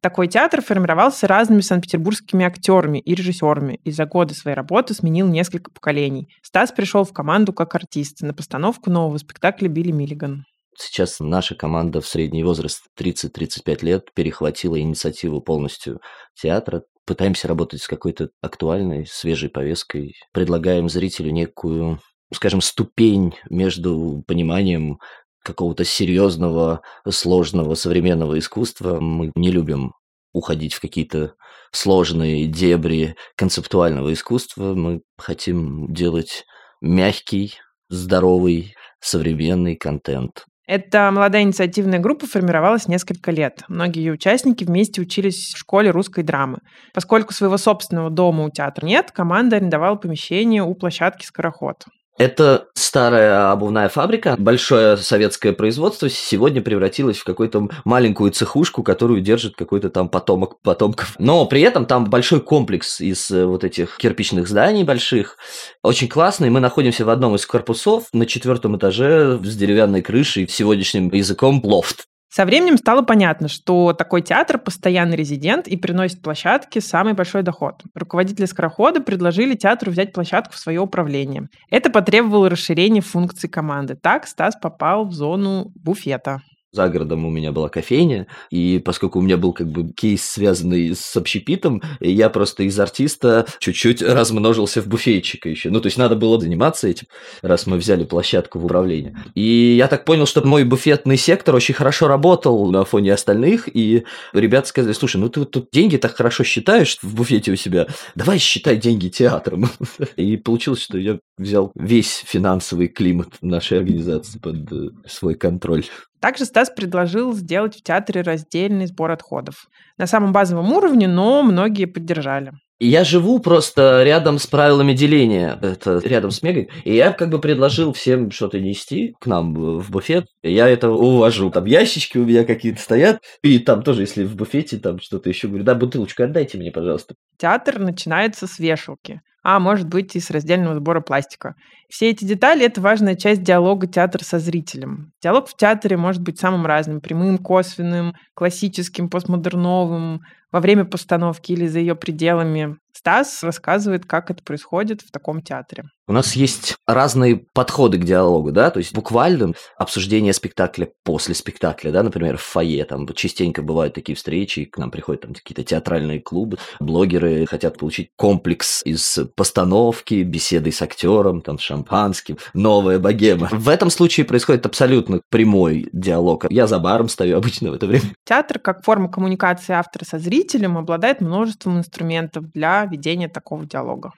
Такой 0.00 0.26
театр 0.26 0.62
формировался 0.62 1.26
разными 1.26 1.60
санкт-петербургскими 1.60 2.46
актерами 2.46 2.98
и 2.98 3.14
режиссерами 3.14 3.78
и 3.84 3.90
за 3.90 4.06
годы 4.06 4.32
своей 4.32 4.56
работы 4.56 4.94
сменил 4.94 5.28
несколько 5.28 5.70
поколений. 5.70 6.28
Стас 6.42 6.72
пришел 6.72 7.04
в 7.04 7.12
команду 7.12 7.52
как 7.52 7.74
артист 7.74 8.22
на 8.22 8.32
постановку 8.32 8.88
нового 8.88 9.18
спектакля 9.18 9.68
«Билли 9.68 9.92
Миллиган». 9.92 10.44
Сейчас 10.78 11.20
наша 11.20 11.54
команда 11.54 12.00
в 12.00 12.06
средний 12.06 12.42
возраст 12.42 12.84
30-35 12.98 13.84
лет 13.84 14.14
перехватила 14.14 14.80
инициативу 14.80 15.42
полностью 15.42 16.00
театра. 16.40 16.84
Пытаемся 17.10 17.48
работать 17.48 17.82
с 17.82 17.88
какой-то 17.88 18.30
актуальной, 18.40 19.04
свежей 19.04 19.48
повесткой. 19.48 20.14
Предлагаем 20.32 20.88
зрителю 20.88 21.32
некую 21.32 21.98
скажем, 22.32 22.60
ступень 22.60 23.34
между 23.48 24.22
пониманием 24.28 25.00
какого-то 25.42 25.84
серьезного, 25.84 26.82
сложного 27.08 27.74
современного 27.74 28.38
искусства. 28.38 29.00
Мы 29.00 29.32
не 29.34 29.50
любим 29.50 29.94
уходить 30.32 30.72
в 30.74 30.80
какие-то 30.80 31.34
сложные 31.72 32.46
дебри 32.46 33.16
концептуального 33.36 34.12
искусства. 34.12 34.74
Мы 34.74 35.02
хотим 35.18 35.92
делать 35.92 36.44
мягкий, 36.80 37.54
здоровый, 37.88 38.76
современный 39.00 39.74
контент. 39.74 40.44
Эта 40.70 41.10
молодая 41.10 41.42
инициативная 41.42 41.98
группа 41.98 42.28
формировалась 42.28 42.86
несколько 42.86 43.32
лет. 43.32 43.64
Многие 43.66 44.04
ее 44.04 44.12
участники 44.12 44.62
вместе 44.62 45.00
учились 45.00 45.52
в 45.52 45.58
школе 45.58 45.90
русской 45.90 46.22
драмы. 46.22 46.58
Поскольку 46.94 47.32
своего 47.32 47.56
собственного 47.56 48.08
дома 48.08 48.44
у 48.44 48.50
театра 48.50 48.86
нет, 48.86 49.10
команда 49.10 49.56
арендовала 49.56 49.96
помещение 49.96 50.62
у 50.62 50.72
площадки 50.74 51.26
«Скороход». 51.26 51.86
Это 52.20 52.66
старая 52.74 53.50
обувная 53.50 53.88
фабрика, 53.88 54.36
большое 54.38 54.98
советское 54.98 55.54
производство 55.54 56.10
сегодня 56.10 56.60
превратилось 56.60 57.16
в 57.16 57.24
какую-то 57.24 57.70
маленькую 57.86 58.30
цехушку, 58.30 58.82
которую 58.82 59.22
держит 59.22 59.56
какой-то 59.56 59.88
там 59.88 60.10
потомок 60.10 60.60
потомков. 60.60 61.14
Но 61.18 61.46
при 61.46 61.62
этом 61.62 61.86
там 61.86 62.04
большой 62.04 62.42
комплекс 62.42 63.00
из 63.00 63.30
э, 63.30 63.46
вот 63.46 63.64
этих 63.64 63.96
кирпичных 63.96 64.48
зданий 64.48 64.84
больших. 64.84 65.38
Очень 65.82 66.08
классный. 66.08 66.50
Мы 66.50 66.60
находимся 66.60 67.06
в 67.06 67.08
одном 67.08 67.36
из 67.36 67.46
корпусов 67.46 68.04
на 68.12 68.26
четвертом 68.26 68.76
этаже 68.76 69.40
с 69.42 69.56
деревянной 69.56 70.02
крышей, 70.02 70.46
сегодняшним 70.46 71.08
языком 71.14 71.62
лофт. 71.64 72.04
Со 72.32 72.44
временем 72.44 72.78
стало 72.78 73.02
понятно, 73.02 73.48
что 73.48 73.92
такой 73.92 74.22
театр– 74.22 74.58
постоянный 74.64 75.16
резидент 75.16 75.66
и 75.66 75.76
приносит 75.76 76.22
площадке 76.22 76.80
самый 76.80 77.12
большой 77.14 77.42
доход. 77.42 77.82
Руководители 77.92 78.44
скорохода 78.44 79.00
предложили 79.00 79.56
театру 79.56 79.90
взять 79.90 80.12
площадку 80.12 80.54
в 80.54 80.58
свое 80.58 80.80
управление. 80.80 81.48
Это 81.70 81.90
потребовало 81.90 82.48
расширения 82.48 83.00
функций 83.00 83.48
команды. 83.48 83.96
Так 83.96 84.28
Стас 84.28 84.54
попал 84.54 85.06
в 85.06 85.12
зону 85.12 85.72
буфета. 85.74 86.40
За 86.72 86.88
городом 86.88 87.26
у 87.26 87.30
меня 87.30 87.50
была 87.50 87.68
кофейня, 87.68 88.28
и 88.50 88.80
поскольку 88.84 89.18
у 89.18 89.22
меня 89.22 89.36
был 89.36 89.52
как 89.52 89.68
бы 89.68 89.92
кейс, 89.92 90.22
связанный 90.22 90.94
с 90.94 91.16
общепитом, 91.16 91.82
я 91.98 92.30
просто 92.30 92.62
из 92.62 92.78
артиста 92.78 93.46
чуть-чуть 93.58 94.02
размножился 94.02 94.80
в 94.80 94.86
буфетчика 94.86 95.48
еще. 95.48 95.70
Ну, 95.70 95.80
то 95.80 95.86
есть 95.86 95.98
надо 95.98 96.14
было 96.14 96.40
заниматься 96.40 96.86
этим, 96.86 97.08
раз 97.42 97.66
мы 97.66 97.76
взяли 97.76 98.04
площадку 98.04 98.60
в 98.60 98.66
управление. 98.66 99.16
И 99.34 99.74
я 99.76 99.88
так 99.88 100.04
понял, 100.04 100.26
что 100.26 100.46
мой 100.46 100.62
буфетный 100.62 101.16
сектор 101.16 101.56
очень 101.56 101.74
хорошо 101.74 102.06
работал 102.06 102.70
на 102.70 102.84
фоне 102.84 103.14
остальных, 103.14 103.68
и 103.74 104.04
ребята 104.32 104.68
сказали, 104.68 104.92
слушай, 104.92 105.16
ну 105.16 105.28
ты 105.28 105.40
вот 105.40 105.50
тут 105.50 105.70
деньги 105.72 105.96
так 105.96 106.14
хорошо 106.14 106.44
считаешь 106.44 106.98
в 107.02 107.16
буфете 107.16 107.50
у 107.50 107.56
себя, 107.56 107.88
давай 108.14 108.38
считай 108.38 108.76
деньги 108.76 109.08
театром. 109.08 109.68
И 110.16 110.36
получилось, 110.36 110.82
что 110.82 110.98
я 110.98 111.18
взял 111.36 111.72
весь 111.74 112.22
финансовый 112.26 112.86
климат 112.86 113.28
нашей 113.42 113.78
организации 113.78 114.38
под 114.38 114.72
э, 114.72 114.90
свой 115.06 115.34
контроль. 115.34 115.84
Также 116.20 116.44
Стас 116.44 116.70
предложил 116.70 117.32
сделать 117.32 117.76
в 117.76 117.82
театре 117.82 118.22
раздельный 118.22 118.86
сбор 118.86 119.10
отходов. 119.10 119.66
На 119.96 120.06
самом 120.06 120.32
базовом 120.32 120.72
уровне, 120.72 121.08
но 121.08 121.42
многие 121.42 121.86
поддержали. 121.86 122.52
Я 122.82 123.04
живу 123.04 123.40
просто 123.40 124.02
рядом 124.04 124.38
с 124.38 124.46
правилами 124.46 124.94
деления, 124.94 125.58
это 125.60 125.98
рядом 126.02 126.30
с 126.30 126.42
Мегой, 126.42 126.70
и 126.84 126.94
я 126.94 127.12
как 127.12 127.28
бы 127.28 127.38
предложил 127.38 127.92
всем 127.92 128.30
что-то 128.30 128.58
нести 128.58 129.14
к 129.20 129.26
нам 129.26 129.52
в 129.52 129.90
буфет. 129.90 130.24
Я 130.42 130.66
это 130.66 130.88
увожу. 130.88 131.50
Там 131.50 131.66
ящички 131.66 132.16
у 132.16 132.24
меня 132.24 132.44
какие-то 132.44 132.80
стоят, 132.80 133.20
и 133.42 133.58
там 133.58 133.82
тоже, 133.82 134.02
если 134.02 134.24
в 134.24 134.34
буфете 134.34 134.78
там 134.78 134.98
что-то 134.98 135.28
еще, 135.28 135.48
говорю, 135.48 135.64
да, 135.64 135.74
бутылочку 135.74 136.22
отдайте 136.22 136.56
мне, 136.56 136.70
пожалуйста. 136.70 137.16
Театр 137.36 137.78
начинается 137.78 138.46
с 138.46 138.58
вешалки 138.58 139.20
а 139.42 139.58
может 139.58 139.88
быть 139.88 140.16
и 140.16 140.20
с 140.20 140.30
раздельного 140.30 140.76
сбора 140.76 141.00
пластика. 141.00 141.54
Все 141.88 142.10
эти 142.10 142.24
детали– 142.24 142.64
это 142.66 142.80
важная 142.80 143.14
часть 143.14 143.42
диалога 143.42 143.86
театра 143.86 144.22
со 144.24 144.38
зрителем. 144.38 145.12
Диалог 145.22 145.48
в 145.48 145.56
театре 145.56 145.96
может 145.96 146.22
быть 146.22 146.38
самым 146.38 146.66
разным– 146.66 147.00
прямым, 147.02 147.38
косвенным, 147.38 148.14
классическим, 148.34 149.08
постмодерновым, 149.08 150.20
во 150.52 150.60
время 150.60 150.84
постановки 150.84 151.52
или 151.52 151.66
за 151.66 151.78
ее 151.78 151.94
пределами. 151.94 152.76
Стас 152.92 153.42
рассказывает, 153.42 154.04
как 154.04 154.30
это 154.30 154.42
происходит 154.42 155.00
в 155.02 155.10
таком 155.10 155.42
театре. 155.42 155.84
У 156.08 156.12
нас 156.12 156.34
есть 156.34 156.74
разные 156.88 157.44
подходы 157.54 157.98
к 157.98 158.04
диалогу, 158.04 158.50
да, 158.50 158.70
то 158.70 158.78
есть 158.78 158.92
буквально 158.92 159.52
обсуждение 159.78 160.32
спектакля 160.32 160.88
после 161.04 161.36
спектакля, 161.36 161.92
да, 161.92 162.02
например, 162.02 162.36
в 162.36 162.42
фойе, 162.42 162.84
там 162.84 163.06
частенько 163.14 163.62
бывают 163.62 163.94
такие 163.94 164.16
встречи, 164.16 164.64
к 164.64 164.76
нам 164.76 164.90
приходят 164.90 165.22
там 165.22 165.34
какие-то 165.34 165.62
театральные 165.62 166.18
клубы, 166.18 166.58
блогеры 166.80 167.46
хотят 167.46 167.78
получить 167.78 168.10
комплекс 168.16 168.82
из 168.84 169.20
постановки, 169.36 170.24
беседы 170.24 170.72
с 170.72 170.82
актером, 170.82 171.42
там, 171.42 171.60
с 171.60 171.62
шампанским, 171.62 172.38
новая 172.54 172.98
богема. 172.98 173.48
В 173.52 173.68
этом 173.68 173.88
случае 173.88 174.26
происходит 174.26 174.66
абсолютно 174.66 175.20
прямой 175.30 175.88
диалог. 175.92 176.46
Я 176.50 176.66
за 176.66 176.80
баром 176.80 177.08
стою 177.08 177.36
обычно 177.36 177.70
в 177.70 177.74
это 177.74 177.86
время. 177.86 178.06
Театр, 178.24 178.58
как 178.58 178.84
форма 178.84 179.08
коммуникации 179.08 179.74
автора 179.74 180.04
со 180.04 180.18
зрителем, 180.18 180.39
обладает 180.76 181.20
множеством 181.20 181.78
инструментов 181.78 182.50
для 182.52 182.84
ведения 182.84 183.28
такого 183.28 183.66
диалога. 183.66 184.12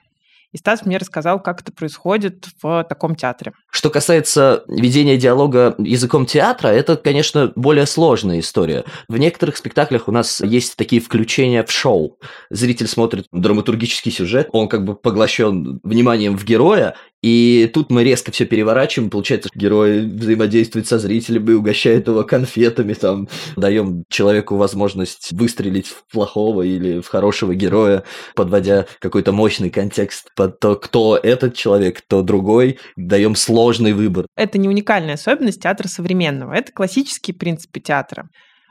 И 0.53 0.57
Стас 0.57 0.85
мне 0.85 0.97
рассказал, 0.97 1.41
как 1.41 1.61
это 1.61 1.71
происходит 1.71 2.45
в 2.61 2.85
таком 2.87 3.15
театре. 3.15 3.53
Что 3.71 3.89
касается 3.89 4.63
ведения 4.67 5.17
диалога 5.17 5.73
языком 5.79 6.27
театра, 6.27 6.67
это, 6.67 6.95
конечно, 6.95 7.51
более 7.55 7.87
сложная 7.87 8.39
история. 8.39 8.85
В 9.07 9.17
некоторых 9.17 9.57
спектаклях 9.57 10.07
у 10.07 10.11
нас 10.11 10.41
есть 10.41 10.75
такие 10.75 11.01
включения 11.01 11.63
в 11.63 11.71
шоу. 11.71 12.19
Зритель 12.51 12.87
смотрит 12.87 13.25
драматургический 13.31 14.11
сюжет, 14.11 14.49
он 14.51 14.69
как 14.69 14.85
бы 14.85 14.95
поглощен 14.95 15.79
вниманием 15.83 16.37
в 16.37 16.45
героя, 16.45 16.95
и 17.23 17.71
тут 17.73 17.89
мы 17.89 18.03
резко 18.03 18.33
все 18.33 18.45
переворачиваем, 18.45 19.09
получается, 19.09 19.49
герой 19.55 20.05
взаимодействует 20.05 20.87
со 20.87 20.99
зрителем 20.99 21.49
и 21.49 21.53
угощает 21.53 22.07
его 22.09 22.23
конфетами, 22.25 22.93
там, 22.93 23.29
даем 23.55 24.03
человеку 24.09 24.57
возможность 24.57 25.31
выстрелить 25.31 25.87
в 25.87 26.03
плохого 26.11 26.63
или 26.63 26.99
в 26.99 27.07
хорошего 27.07 27.55
героя, 27.55 28.03
подводя 28.35 28.87
какой-то 28.99 29.31
мощный 29.31 29.69
контекст 29.69 30.31
под 30.35 30.59
то, 30.59 30.75
кто 30.75 31.17
этот 31.17 31.55
человек, 31.55 31.99
кто 31.99 32.23
другой, 32.23 32.77
даем 32.97 33.35
сложный 33.35 33.93
выбор. 33.93 34.27
Это 34.35 34.57
не 34.57 34.67
уникальная 34.67 35.13
особенность 35.13 35.61
театра 35.61 35.87
современного, 35.87 36.53
это 36.53 36.73
классические 36.73 37.37
принципы 37.37 37.79
театра. 37.79 38.27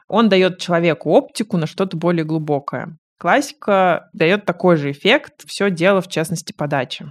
Он 0.09 0.29
дает 0.29 0.59
человеку 0.59 1.09
оптику 1.13 1.57
на 1.57 1.67
что-то 1.67 1.97
более 1.97 2.27
глубокое. 2.27 2.99
Классика 3.19 4.11
дает 4.13 4.45
такой 4.45 4.77
же 4.77 4.91
эффект, 4.91 5.45
все 5.47 5.71
дело 5.71 6.03
в 6.03 6.09
частности 6.09 6.53
подачи. 6.53 7.07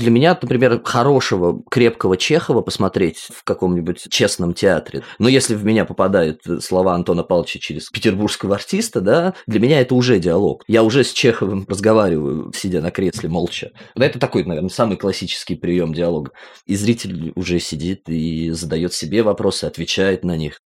Для 0.00 0.10
меня, 0.10 0.38
например, 0.40 0.80
хорошего, 0.82 1.62
крепкого 1.70 2.16
Чехова 2.16 2.62
посмотреть 2.62 3.18
в 3.18 3.44
каком-нибудь 3.44 4.06
честном 4.08 4.54
театре. 4.54 5.02
Но 5.18 5.28
если 5.28 5.54
в 5.54 5.62
меня 5.62 5.84
попадают 5.84 6.40
слова 6.60 6.94
Антона 6.94 7.22
Павловича 7.22 7.58
через 7.58 7.90
петербургского 7.90 8.54
артиста, 8.54 9.02
да, 9.02 9.34
для 9.46 9.60
меня 9.60 9.78
это 9.78 9.94
уже 9.94 10.18
диалог. 10.18 10.64
Я 10.66 10.84
уже 10.84 11.04
с 11.04 11.12
Чеховым 11.12 11.66
разговариваю, 11.68 12.50
сидя 12.56 12.80
на 12.80 12.90
кресле 12.90 13.28
молча. 13.28 13.72
Это 13.94 14.18
такой, 14.18 14.44
наверное, 14.44 14.70
самый 14.70 14.96
классический 14.96 15.54
прием 15.54 15.92
диалога. 15.92 16.30
И 16.64 16.76
зритель 16.76 17.32
уже 17.36 17.60
сидит 17.60 18.08
и 18.08 18.48
задает 18.52 18.94
себе 18.94 19.22
вопросы, 19.22 19.66
отвечает 19.66 20.24
на 20.24 20.34
них. 20.34 20.60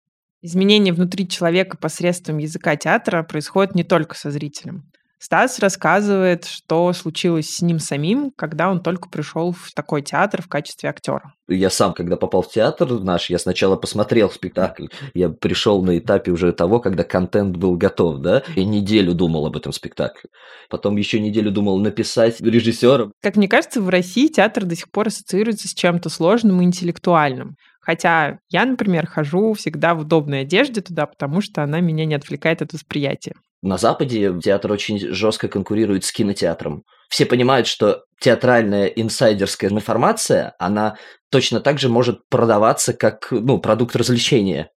Изменения 0.44 0.94
внутри 0.94 1.28
человека 1.28 1.76
посредством 1.76 2.38
языка 2.38 2.76
театра 2.76 3.24
происходят 3.24 3.74
не 3.74 3.84
только 3.84 4.14
со 4.14 4.30
зрителем. 4.30 4.92
Стас 5.24 5.60
рассказывает, 5.60 6.44
что 6.44 6.92
случилось 6.92 7.50
с 7.50 7.62
ним 7.62 7.80
самим, 7.80 8.34
когда 8.36 8.70
он 8.70 8.82
только 8.84 9.08
пришел 9.08 9.54
в 9.54 9.72
такой 9.74 10.02
театр 10.02 10.42
в 10.42 10.50
качестве 10.50 10.90
актера. 10.90 11.34
Я 11.48 11.70
сам, 11.70 11.94
когда 11.94 12.18
попал 12.18 12.42
в 12.42 12.52
театр 12.52 13.00
наш, 13.00 13.30
я 13.30 13.40
сначала 13.40 13.78
посмотрел 13.78 14.30
спектакль. 14.30 14.88
Я 15.14 15.30
пришел 15.30 15.82
на 15.82 15.98
этапе 15.98 16.32
уже 16.32 16.52
того, 16.52 16.82
когда 16.82 17.06
контент 17.06 17.56
был 17.56 17.78
готов, 17.78 18.18
да, 18.20 18.44
и 18.58 18.66
неделю 18.66 19.14
думал 19.14 19.46
об 19.46 19.56
этом 19.56 19.72
спектакле. 19.72 20.30
Потом 20.70 20.98
еще 20.98 21.22
неделю 21.22 21.52
думал 21.52 21.80
написать 21.80 22.42
режиссером. 22.42 23.14
Как 23.22 23.38
мне 23.38 23.48
кажется, 23.48 23.80
в 23.80 23.88
России 23.88 24.28
театр 24.28 24.66
до 24.66 24.76
сих 24.76 24.92
пор 24.92 25.08
ассоциируется 25.08 25.70
с 25.70 25.74
чем-то 25.74 26.10
сложным 26.10 26.60
и 26.60 26.66
интеллектуальным. 26.66 27.56
Хотя 27.80 28.40
я, 28.50 28.66
например, 28.66 29.08
хожу 29.08 29.54
всегда 29.54 29.96
в 29.96 30.02
удобной 30.02 30.42
одежде 30.42 30.82
туда, 30.82 31.06
потому 31.06 31.40
что 31.40 31.64
она 31.64 31.80
меня 31.80 32.04
не 32.04 32.16
отвлекает 32.16 32.62
от 32.62 32.74
восприятия. 32.74 33.36
На 33.64 33.78
Западе 33.78 34.34
театр 34.44 34.74
очень 34.74 35.00
жестко 35.00 35.48
конкурирует 35.48 36.04
с 36.04 36.12
кинотеатром. 36.12 36.84
Все 37.10 37.26
понимают, 37.26 37.66
что 37.66 38.04
театральная 38.20 38.88
инсайдерская 38.88 39.70
информация, 39.70 40.54
она 40.60 40.98
точно 41.32 41.62
так 41.62 41.80
же 41.80 41.88
может 41.88 42.28
продаваться 42.30 42.94
как 42.94 43.30
ну, 43.32 43.60
продукт 43.60 43.96
развлечения. 43.96 44.70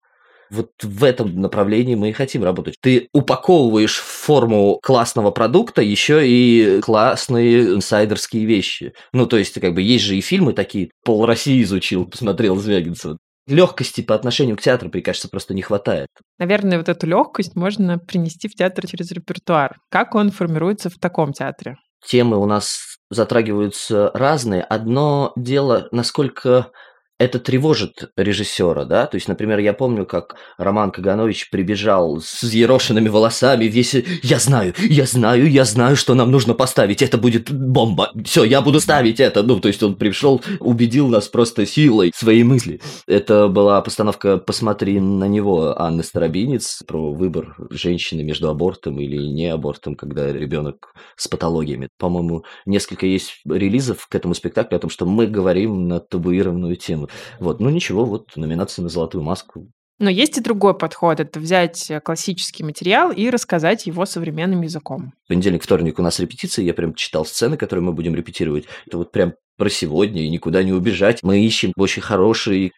Вот 0.51 0.69
в 0.83 1.03
этом 1.03 1.41
направлении 1.41 1.95
мы 1.95 2.11
и 2.11 2.13
хотим 2.13 2.45
работать. 2.45 2.77
Ты 2.83 3.09
упаковываешь 3.15 3.97
в 3.97 4.05
форму 4.05 4.79
классного 4.83 5.31
продукта 5.31 5.81
еще 5.81 6.29
и 6.29 6.83
классные 6.83 7.77
инсайдерские 7.77 8.45
вещи. 8.45 8.93
Ну, 9.15 9.25
то 9.27 9.39
есть, 9.39 9.59
как 9.59 9.73
бы, 9.73 9.81
есть 9.81 10.05
же 10.05 10.15
и 10.17 10.21
фильмы 10.21 10.53
такие. 10.53 10.91
Пол 11.07 11.25
России 11.25 11.63
изучил, 11.63 12.05
посмотрел 12.05 12.57
Звягинцева 12.57 13.17
легкости 13.47 14.01
по 14.01 14.15
отношению 14.15 14.57
к 14.57 14.61
театру, 14.61 14.91
мне 14.93 15.03
кажется, 15.03 15.29
просто 15.29 15.55
не 15.55 15.63
хватает. 15.63 16.09
Наверное, 16.39 16.79
вот 16.79 16.89
эту 16.89 17.07
легкость 17.07 17.57
можно 17.57 17.99
принести 17.99 18.49
в 18.49 18.55
театр 18.55 18.87
через 18.87 19.11
репертуар. 19.11 19.77
Как 19.91 20.15
он 20.15 20.31
формируется 20.31 20.91
в 20.91 20.99
таком 20.99 21.33
театре? 21.33 21.77
Темы 22.07 22.39
у 22.39 22.47
нас 22.47 22.99
затрагиваются 23.11 24.11
разные. 24.15 24.63
Одно 24.63 25.33
дело, 25.37 25.89
насколько 25.93 26.71
это 27.19 27.39
тревожит 27.39 28.11
режиссера, 28.17 28.85
да, 28.85 29.07
то 29.07 29.17
есть, 29.17 29.29
например, 29.29 29.59
я 29.59 29.73
помню, 29.73 30.05
как 30.05 30.37
Роман 30.59 30.91
Каганович 30.91 31.51
прибежал 31.51 32.21
с 32.21 32.43
ерошенными 32.43 33.09
волосами, 33.09 33.67
весь, 33.67 33.95
я 34.23 34.39
знаю, 34.39 34.75
я 34.79 35.07
знаю, 35.07 35.49
я 35.51 35.65
знаю, 35.65 35.97
что 35.97 36.15
нам 36.15 36.31
нужно 36.31 36.55
поставить, 36.55 37.03
это 37.03 37.17
будет 37.17 37.53
бомба, 37.53 38.11
все, 38.25 38.45
я 38.45 38.61
буду 38.61 38.81
ставить 38.81 39.21
это, 39.21 39.43
ну, 39.43 39.61
то 39.61 39.69
есть 39.69 39.83
он 39.83 39.95
пришел, 39.97 40.43
убедил 40.61 41.09
нас 41.09 41.29
просто 41.29 41.67
силой 41.67 42.13
своей 42.15 42.43
мысли. 42.43 42.81
Это 43.07 43.49
была 43.49 43.81
постановка 43.81 44.39
«Посмотри 44.39 44.99
на 45.01 45.29
него» 45.29 45.81
Анны 45.81 46.03
Старобинец 46.03 46.83
про 46.87 47.13
выбор 47.13 47.57
женщины 47.71 48.23
между 48.23 48.49
абортом 48.49 48.99
или 49.01 49.17
не 49.17 49.47
абортом, 49.47 49.95
когда 49.95 50.33
ребенок 50.33 50.95
с 51.17 51.29
патологиями. 51.29 51.89
По-моему, 51.99 52.45
несколько 52.67 53.07
есть 53.07 53.41
релизов 53.49 54.07
к 54.09 54.15
этому 54.15 54.35
спектаклю 54.35 54.77
о 54.77 54.81
том, 54.81 54.91
что 54.91 55.07
мы 55.07 55.27
говорим 55.27 55.89
на 55.89 56.01
табуированную 56.01 56.77
тему. 56.77 57.04
Вот, 57.41 57.61
ну 57.61 57.71
ничего, 57.71 58.05
вот 58.05 58.37
номинация 58.37 58.83
на 58.83 58.89
«Золотую 58.89 59.23
маску». 59.23 59.69
Но 60.01 60.11
есть 60.11 60.37
и 60.37 60.41
другой 60.41 60.77
подход. 60.77 61.21
Это 61.21 61.39
взять 61.39 61.91
классический 62.03 62.65
материал 62.65 63.13
и 63.13 63.31
рассказать 63.31 63.87
его 63.87 64.05
современным 64.07 64.63
языком. 64.63 65.13
В 65.25 65.29
понедельник, 65.29 65.63
вторник 65.63 65.99
у 66.01 66.03
нас 66.03 66.19
репетиции. 66.19 66.65
Я 66.65 66.75
прям 66.75 66.95
читал 66.95 67.25
сцены, 67.25 67.57
которые 67.57 67.85
мы 67.85 67.93
будем 67.93 68.15
репетировать. 68.17 68.65
Это 68.87 68.99
вот 68.99 69.13
прям 69.13 69.35
про 69.57 69.71
сегодня 69.71 70.23
и 70.23 70.31
никуда 70.31 70.65
не 70.65 70.73
убежать. 70.73 71.23
Мы 71.23 71.45
ищем 71.45 71.73
очень 71.77 72.03
хороший 72.03 72.73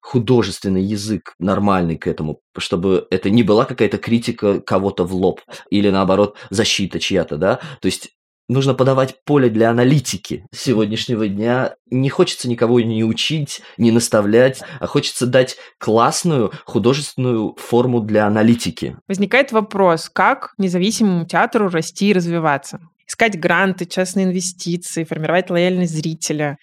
художественный 0.00 0.82
язык 0.82 1.34
нормальный 1.40 1.98
к 1.98 2.06
этому, 2.06 2.38
чтобы 2.56 3.08
это 3.10 3.28
не 3.28 3.42
была 3.42 3.64
какая-то 3.64 3.98
критика 3.98 4.60
кого-то 4.60 5.04
в 5.04 5.12
лоб 5.12 5.40
или 5.68 5.90
наоборот 5.90 6.36
защита 6.48 7.00
чья-то, 7.00 7.36
да, 7.36 7.56
то 7.80 7.86
есть 7.86 8.10
нужно 8.48 8.74
подавать 8.74 9.24
поле 9.24 9.48
для 9.48 9.70
аналитики 9.70 10.46
сегодняшнего 10.54 11.28
дня. 11.28 11.74
Не 11.90 12.08
хочется 12.08 12.48
никого 12.48 12.80
не 12.80 13.04
учить, 13.04 13.60
не 13.76 13.90
наставлять, 13.90 14.62
а 14.80 14.86
хочется 14.86 15.26
дать 15.26 15.56
классную 15.78 16.52
художественную 16.64 17.56
форму 17.58 18.00
для 18.00 18.26
аналитики. 18.26 18.96
Возникает 19.08 19.52
вопрос, 19.52 20.08
как 20.12 20.54
независимому 20.58 21.26
театру 21.26 21.68
расти 21.68 22.10
и 22.10 22.12
развиваться? 22.12 22.80
Искать 23.08 23.38
гранты, 23.38 23.86
частные 23.86 24.26
инвестиции, 24.26 25.04
формировать 25.04 25.50
лояльность 25.50 25.94
зрителя. 25.94 26.58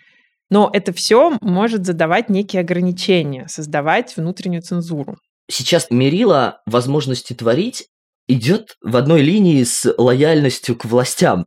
Но 0.49 0.69
это 0.71 0.93
все 0.93 1.37
может 1.41 1.85
задавать 1.85 2.29
некие 2.29 2.59
ограничения, 2.59 3.47
создавать 3.47 4.15
внутреннюю 4.17 4.61
цензуру. 4.61 5.17
Сейчас 5.49 5.87
мерила 5.89 6.61
возможности 6.65 7.33
творить 7.33 7.87
идет 8.27 8.77
в 8.81 8.95
одной 8.95 9.21
линии 9.21 9.63
с 9.63 9.93
лояльностью 9.97 10.75
к 10.75 10.85
властям 10.85 11.45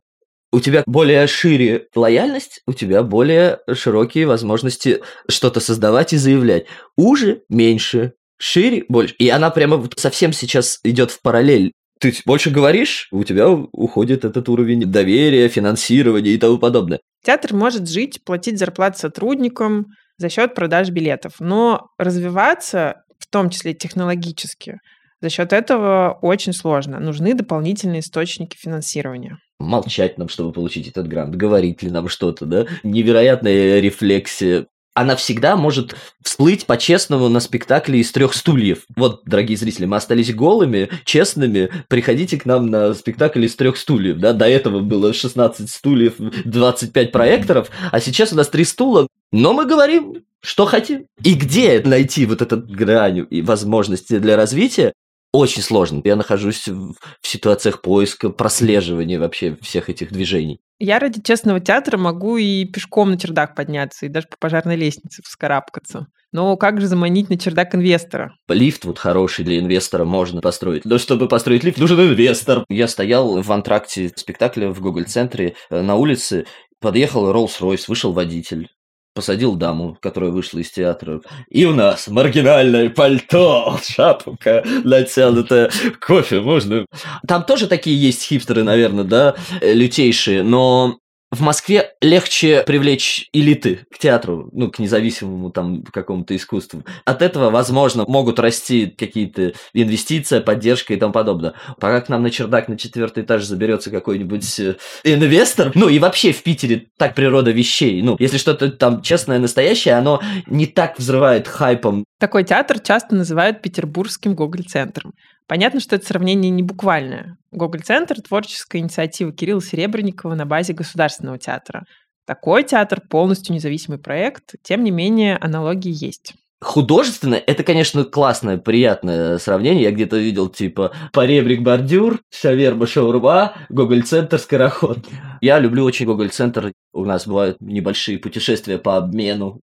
у 0.51 0.59
тебя 0.59 0.83
более 0.85 1.27
шире 1.27 1.87
лояльность, 1.95 2.61
у 2.65 2.73
тебя 2.73 3.03
более 3.03 3.59
широкие 3.73 4.25
возможности 4.25 5.01
что-то 5.29 5.59
создавать 5.59 6.13
и 6.13 6.17
заявлять. 6.17 6.65
Уже 6.95 7.41
меньше, 7.49 8.13
шире 8.37 8.85
больше. 8.87 9.15
И 9.19 9.29
она 9.29 9.49
прямо 9.49 9.77
вот 9.77 9.93
совсем 9.97 10.31
сейчас 10.33 10.79
идет 10.83 11.11
в 11.11 11.21
параллель. 11.21 11.71
Ты 11.99 12.13
больше 12.25 12.51
говоришь, 12.51 13.07
у 13.11 13.23
тебя 13.23 13.49
уходит 13.49 14.23
этот 14.23 14.47
уровень 14.49 14.85
доверия, 14.85 15.47
финансирования 15.47 16.31
и 16.31 16.37
тому 16.37 16.59
подобное. 16.59 16.99
Театр 17.25 17.53
может 17.53 17.89
жить, 17.89 18.23
платить 18.23 18.59
зарплату 18.59 18.99
сотрудникам 18.99 19.87
за 20.17 20.29
счет 20.29 20.53
продаж 20.53 20.89
билетов, 20.89 21.33
но 21.39 21.87
развиваться, 21.97 23.01
в 23.19 23.27
том 23.27 23.49
числе 23.49 23.73
технологически, 23.73 24.79
за 25.21 25.29
счет 25.29 25.51
этого 25.51 26.19
очень 26.21 26.53
сложно. 26.53 26.99
Нужны 26.99 27.33
дополнительные 27.33 28.01
источники 28.01 28.55
финансирования 28.55 29.39
молчать 29.59 30.17
нам, 30.17 30.29
чтобы 30.29 30.51
получить 30.51 30.87
этот 30.87 31.07
грант, 31.07 31.35
говорить 31.35 31.83
ли 31.83 31.89
нам 31.89 32.09
что-то, 32.09 32.45
да, 32.45 32.65
невероятная 32.83 33.79
рефлексия. 33.79 34.67
Она 34.93 35.15
всегда 35.15 35.55
может 35.55 35.95
всплыть 36.23 36.65
по-честному 36.65 37.29
на 37.29 37.39
спектакле 37.39 37.99
из 37.99 38.11
трех 38.11 38.33
стульев. 38.33 38.79
Вот, 38.95 39.21
дорогие 39.25 39.55
зрители, 39.55 39.85
мы 39.85 39.97
остались 39.97 40.33
голыми, 40.33 40.89
честными. 41.05 41.69
Приходите 41.87 42.37
к 42.37 42.45
нам 42.45 42.71
на 42.71 42.95
спектакль 42.95 43.45
из 43.45 43.55
трех 43.55 43.77
стульев. 43.77 44.17
Да? 44.17 44.33
До 44.33 44.47
этого 44.47 44.79
было 44.79 45.13
16 45.13 45.69
стульев, 45.69 46.15
25 46.17 47.11
проекторов, 47.11 47.69
а 47.91 47.99
сейчас 47.99 48.33
у 48.33 48.37
нас 48.37 48.49
три 48.49 48.63
стула. 48.63 49.07
Но 49.31 49.53
мы 49.53 49.67
говорим, 49.67 50.23
что 50.41 50.65
хотим. 50.65 51.05
И 51.23 51.35
где 51.35 51.79
найти 51.85 52.25
вот 52.25 52.41
этот 52.41 52.67
грань 52.67 53.27
и 53.29 53.43
возможности 53.43 54.17
для 54.17 54.35
развития, 54.35 54.93
очень 55.31 55.61
сложно. 55.61 56.01
Я 56.03 56.15
нахожусь 56.15 56.67
в 56.67 56.95
ситуациях 57.21 57.81
поиска, 57.81 58.29
прослеживания 58.29 59.19
вообще 59.19 59.57
всех 59.61 59.89
этих 59.89 60.11
движений. 60.11 60.59
Я 60.79 60.99
ради 60.99 61.21
честного 61.21 61.59
театра 61.59 61.97
могу 61.97 62.37
и 62.37 62.65
пешком 62.65 63.11
на 63.11 63.19
чердак 63.19 63.55
подняться, 63.55 64.05
и 64.05 64.09
даже 64.09 64.27
по 64.27 64.37
пожарной 64.39 64.75
лестнице 64.75 65.23
вскарабкаться. 65.23 66.07
Но 66.31 66.55
как 66.57 66.79
же 66.79 66.87
заманить 66.87 67.29
на 67.29 67.37
чердак 67.39 67.73
инвестора? 67.73 68.33
Лифт 68.47 68.85
вот 68.85 68.99
хороший 68.99 69.43
для 69.43 69.59
инвестора 69.59 70.05
можно 70.05 70.41
построить. 70.41 70.85
Но 70.85 70.97
чтобы 70.97 71.27
построить 71.27 71.63
лифт, 71.63 71.79
нужен 71.79 71.99
инвестор. 71.99 72.63
Я 72.69 72.87
стоял 72.87 73.41
в 73.41 73.51
антракте 73.51 74.11
спектакля 74.15 74.69
в 74.69 74.81
Google-центре 74.81 75.55
э, 75.69 75.81
на 75.81 75.95
улице, 75.95 76.45
подъехал 76.79 77.31
Rolls-Royce, 77.31 77.85
вышел 77.87 78.13
водитель 78.13 78.69
посадил 79.17 79.55
даму, 79.55 79.97
которая 79.99 80.29
вышла 80.29 80.59
из 80.59 80.69
театра. 80.69 81.21
И 81.49 81.65
у 81.65 81.73
нас 81.73 82.07
маргинальное 82.07 82.91
пальто, 82.91 83.79
шапка 83.83 84.63
натянутая, 84.83 85.71
кофе 85.99 86.39
можно. 86.39 86.85
Там 87.27 87.43
тоже 87.43 87.65
такие 87.65 87.99
есть 87.99 88.21
хипстеры, 88.21 88.61
наверное, 88.61 89.05
да, 89.05 89.35
лютейшие, 89.59 90.43
но 90.43 90.99
в 91.31 91.41
Москве 91.41 91.91
легче 92.01 92.63
привлечь 92.65 93.27
элиты 93.33 93.85
к 93.91 93.97
театру, 93.97 94.49
ну, 94.53 94.71
к 94.71 94.79
независимому 94.79 95.51
там 95.51 95.83
какому-то 95.83 96.35
искусству. 96.35 96.83
От 97.05 97.21
этого, 97.21 97.49
возможно, 97.49 98.05
могут 98.07 98.39
расти 98.39 98.87
какие-то 98.87 99.53
инвестиции, 99.73 100.39
поддержка 100.39 100.93
и 100.93 100.97
тому 100.97 101.11
подобное. 101.11 101.53
Пока 101.79 102.01
к 102.01 102.09
нам 102.09 102.23
на 102.23 102.31
чердак 102.31 102.69
на 102.69 102.77
четвертый 102.77 103.23
этаж 103.23 103.43
заберется 103.43 103.91
какой-нибудь 103.91 104.59
э, 104.59 104.75
инвестор, 105.03 105.71
ну 105.75 105.89
и 105.89 105.99
вообще 105.99 106.31
в 106.31 106.43
Питере 106.43 106.87
так 106.97 107.13
природа 107.13 107.51
вещей. 107.51 108.01
Ну, 108.01 108.15
если 108.19 108.37
что-то 108.37 108.71
там 108.71 109.01
честное, 109.01 109.39
настоящее, 109.39 109.95
оно 109.95 110.21
не 110.45 110.65
так 110.65 110.97
взрывает 110.97 111.47
хайпом. 111.47 112.05
Такой 112.19 112.45
театр 112.45 112.79
часто 112.79 113.15
называют 113.15 113.61
петербургским 113.61 114.33
Гоголь-центром. 114.33 115.13
Понятно, 115.47 115.79
что 115.79 115.95
это 115.95 116.05
сравнение 116.05 116.51
не 116.51 116.61
буквальное. 116.61 117.37
Гоголь-центр– 117.51 118.21
творческая 118.27 118.79
инициатива 118.79 119.31
Кирилла 119.31 119.61
Серебренникова 119.61 120.35
на 120.35 120.45
базе 120.45 120.73
Государственного 120.73 121.39
театра. 121.39 121.85
Такой 122.25 122.63
театр 122.63 123.01
полностью 123.09 123.55
независимый 123.55 123.99
проект, 123.99 124.55
тем 124.61 124.83
не 124.83 124.91
менее 124.91 125.37
аналогии 125.37 125.93
есть. 125.93 126.33
Художественно 126.59 127.35
это, 127.35 127.63
конечно, 127.63 128.03
классное, 128.03 128.57
приятное 128.57 129.37
сравнение. 129.37 129.83
Я 129.83 129.91
где-то 129.91 130.17
видел, 130.17 130.49
типа, 130.49 130.91
поребрик 131.13 131.61
бордюр, 131.61 132.19
шаверма 132.29 132.87
шаурма, 132.87 133.53
Гоголь-центр, 133.69 134.39
скороход. 134.39 135.07
Я 135.39 135.59
люблю 135.59 135.85
очень 135.85 136.07
Гоголь-центр. 136.07 136.73
У 136.93 137.05
нас 137.05 137.27
бывают 137.27 137.61
небольшие 137.61 138.17
путешествия 138.17 138.79
по 138.79 138.97
обмену. 138.97 139.61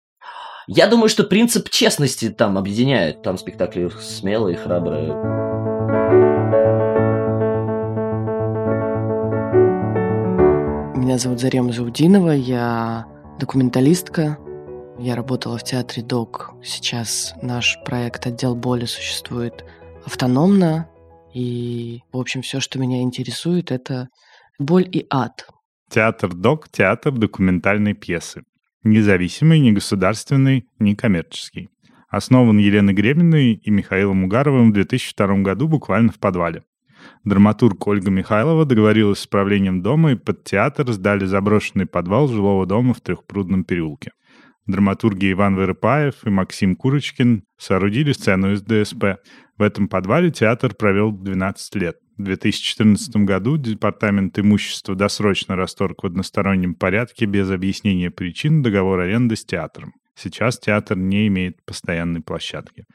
Я 0.67 0.88
думаю, 0.88 1.10
что 1.10 1.26
принцип 1.26 1.69
честности 1.69 2.30
там 2.30 2.58
объединяет. 2.58 3.24
Там 3.24 3.38
спектакли 3.38 3.89
смелые, 4.00 4.56
храбрые. 4.56 5.53
Меня 11.04 11.18
зовут 11.18 11.42
Зарема 11.42 11.74
Заудинова, 11.74 12.32
я 12.32 13.06
документалистка, 13.38 14.38
я 14.98 15.18
работала 15.18 15.58
в 15.58 15.63
театре 15.66 16.02
ДОК. 16.02 16.54
Сейчас 16.63 17.36
наш 17.42 17.78
проект 17.84 18.26
«Отдел 18.26 18.56
боли» 18.56 18.86
существует 18.86 19.66
автономно. 20.06 20.89
И, 21.34 22.00
в 22.13 22.18
общем, 22.18 22.42
все, 22.42 22.62
что 22.62 22.80
меня 22.80 23.02
интересует, 23.02 23.70
это 23.70 24.08
боль 24.58 24.88
и 24.89 25.06
ад. 25.10 25.46
Театр 25.89 26.34
ДОК– 26.34 26.70
театр 26.72 27.12
документальной 27.12 27.96
пьесы. 27.96 28.44
Независимый, 28.84 29.60
не 29.60 29.74
государственный, 29.74 30.70
не 30.80 30.96
коммерческий. 30.96 31.68
Основан 32.08 32.60
Еленой 32.60 32.94
Гребиной 32.94 33.56
и 33.56 33.70
Михаилом 33.72 34.24
Угаровым 34.24 34.70
в 34.70 34.74
2002 34.74 35.39
году 35.39 35.68
буквально 35.68 36.13
в 36.13 36.20
подвале. 36.20 36.63
Драматург 37.24 37.88
Ольга 37.88 38.12
Михайлова 38.12 38.66
договорилась 38.66 39.20
с 39.20 39.28
правлением 39.28 39.82
дома 39.82 40.13
и 40.13 40.16
под 40.16 40.44
театр 40.44 40.92
сдали 40.92 41.26
заброшенный 41.26 41.86
подвал 41.86 42.28
жилого 42.28 42.66
дома 42.66 42.94
в 42.94 43.02
Трехпрудном 43.02 43.63
переулке. 43.63 44.12
Драматурги 44.66 45.32
Иван 45.32 45.56
Вырыпаев 45.56 46.26
и 46.26 46.30
Максим 46.30 46.76
Курочкин 46.76 47.44
соорудили 47.58 48.13
сцену 48.13 48.54
из 48.54 48.62
ДСП. 48.62 49.18
В 49.58 49.62
этом 49.62 49.89
подвале 49.89 50.32
театр 50.32 50.74
провел 50.74 51.12
12 51.12 51.76
лет. 51.76 51.98
В 52.18 52.24
2014 52.24 53.16
году 53.18 53.58
Департамент 53.58 54.38
имущества 54.39 54.96
досрочно 54.96 55.56
расторг 55.56 56.04
в 56.04 56.06
одностороннем 56.06 56.76
порядке 56.76 57.26
без 57.26 57.50
объяснения 57.50 58.12
причин 58.12 58.62
договор 58.62 59.00
аренды 59.00 59.36
с 59.36 59.44
театром. 59.44 59.94
Сейчас 60.16 60.60
театр 60.60 60.96
не 60.96 61.28
имеет 61.28 61.66
постоянной 61.66 62.22
площадки. 62.22 62.86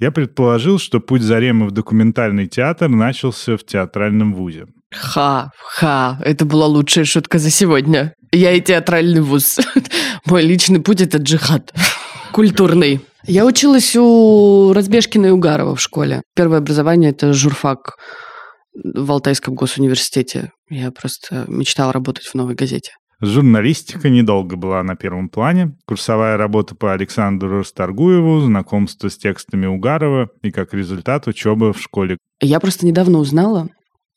Я 0.00 0.10
предположил, 0.10 0.78
что 0.78 1.00
путь 1.00 1.22
Заремы 1.22 1.66
в 1.66 1.70
документальный 1.70 2.48
театр 2.48 2.88
начался 2.88 3.56
в 3.56 3.64
театральном 3.64 4.34
вузе. 4.34 4.66
Ха, 4.92 5.50
ха, 5.56 6.20
это 6.24 6.44
была 6.44 6.66
лучшая 6.66 7.04
шутка 7.04 7.38
за 7.38 7.50
сегодня. 7.50 8.14
Я 8.32 8.52
и 8.52 8.60
театральный 8.60 9.20
вуз. 9.20 9.58
Мой 10.26 10.42
личный 10.42 10.80
путь– 10.80 11.00
это 11.02 11.18
джихад. 11.18 11.72
Культурный. 12.32 13.00
Я 13.26 13.46
училась 13.46 13.94
у 13.96 14.72
Разбежкина 14.74 15.26
и 15.26 15.30
Угарова 15.30 15.76
в 15.76 15.80
школе. 15.80 16.22
Первое 16.34 16.58
образование– 16.58 17.10
это 17.12 17.32
журфак 17.32 17.96
в 18.74 19.10
Алтайском 19.10 19.54
госуниверситете. 19.54 20.50
Я 20.68 20.90
просто 20.90 21.44
мечтала 21.46 21.92
работать 21.92 22.26
в 22.26 22.34
новой 22.34 22.54
газете. 22.54 22.92
Журналистика 23.24 24.10
недолго 24.10 24.56
была 24.56 24.82
на 24.82 24.96
первом 24.96 25.28
плане. 25.28 25.76
Курсовая 25.86 26.36
работа 26.36 26.74
по 26.74 26.92
Александру 26.92 27.60
Расторгуеву, 27.60 28.40
знакомство 28.40 29.08
с 29.08 29.16
текстами 29.16 29.66
Угарова 29.66 30.28
и, 30.42 30.50
как 30.50 30.74
результат, 30.74 31.26
учеба 31.26 31.72
в 31.72 31.80
школе. 31.80 32.18
Я 32.40 32.60
просто 32.60 32.84
недавно 32.84 33.18
узнала, 33.18 33.68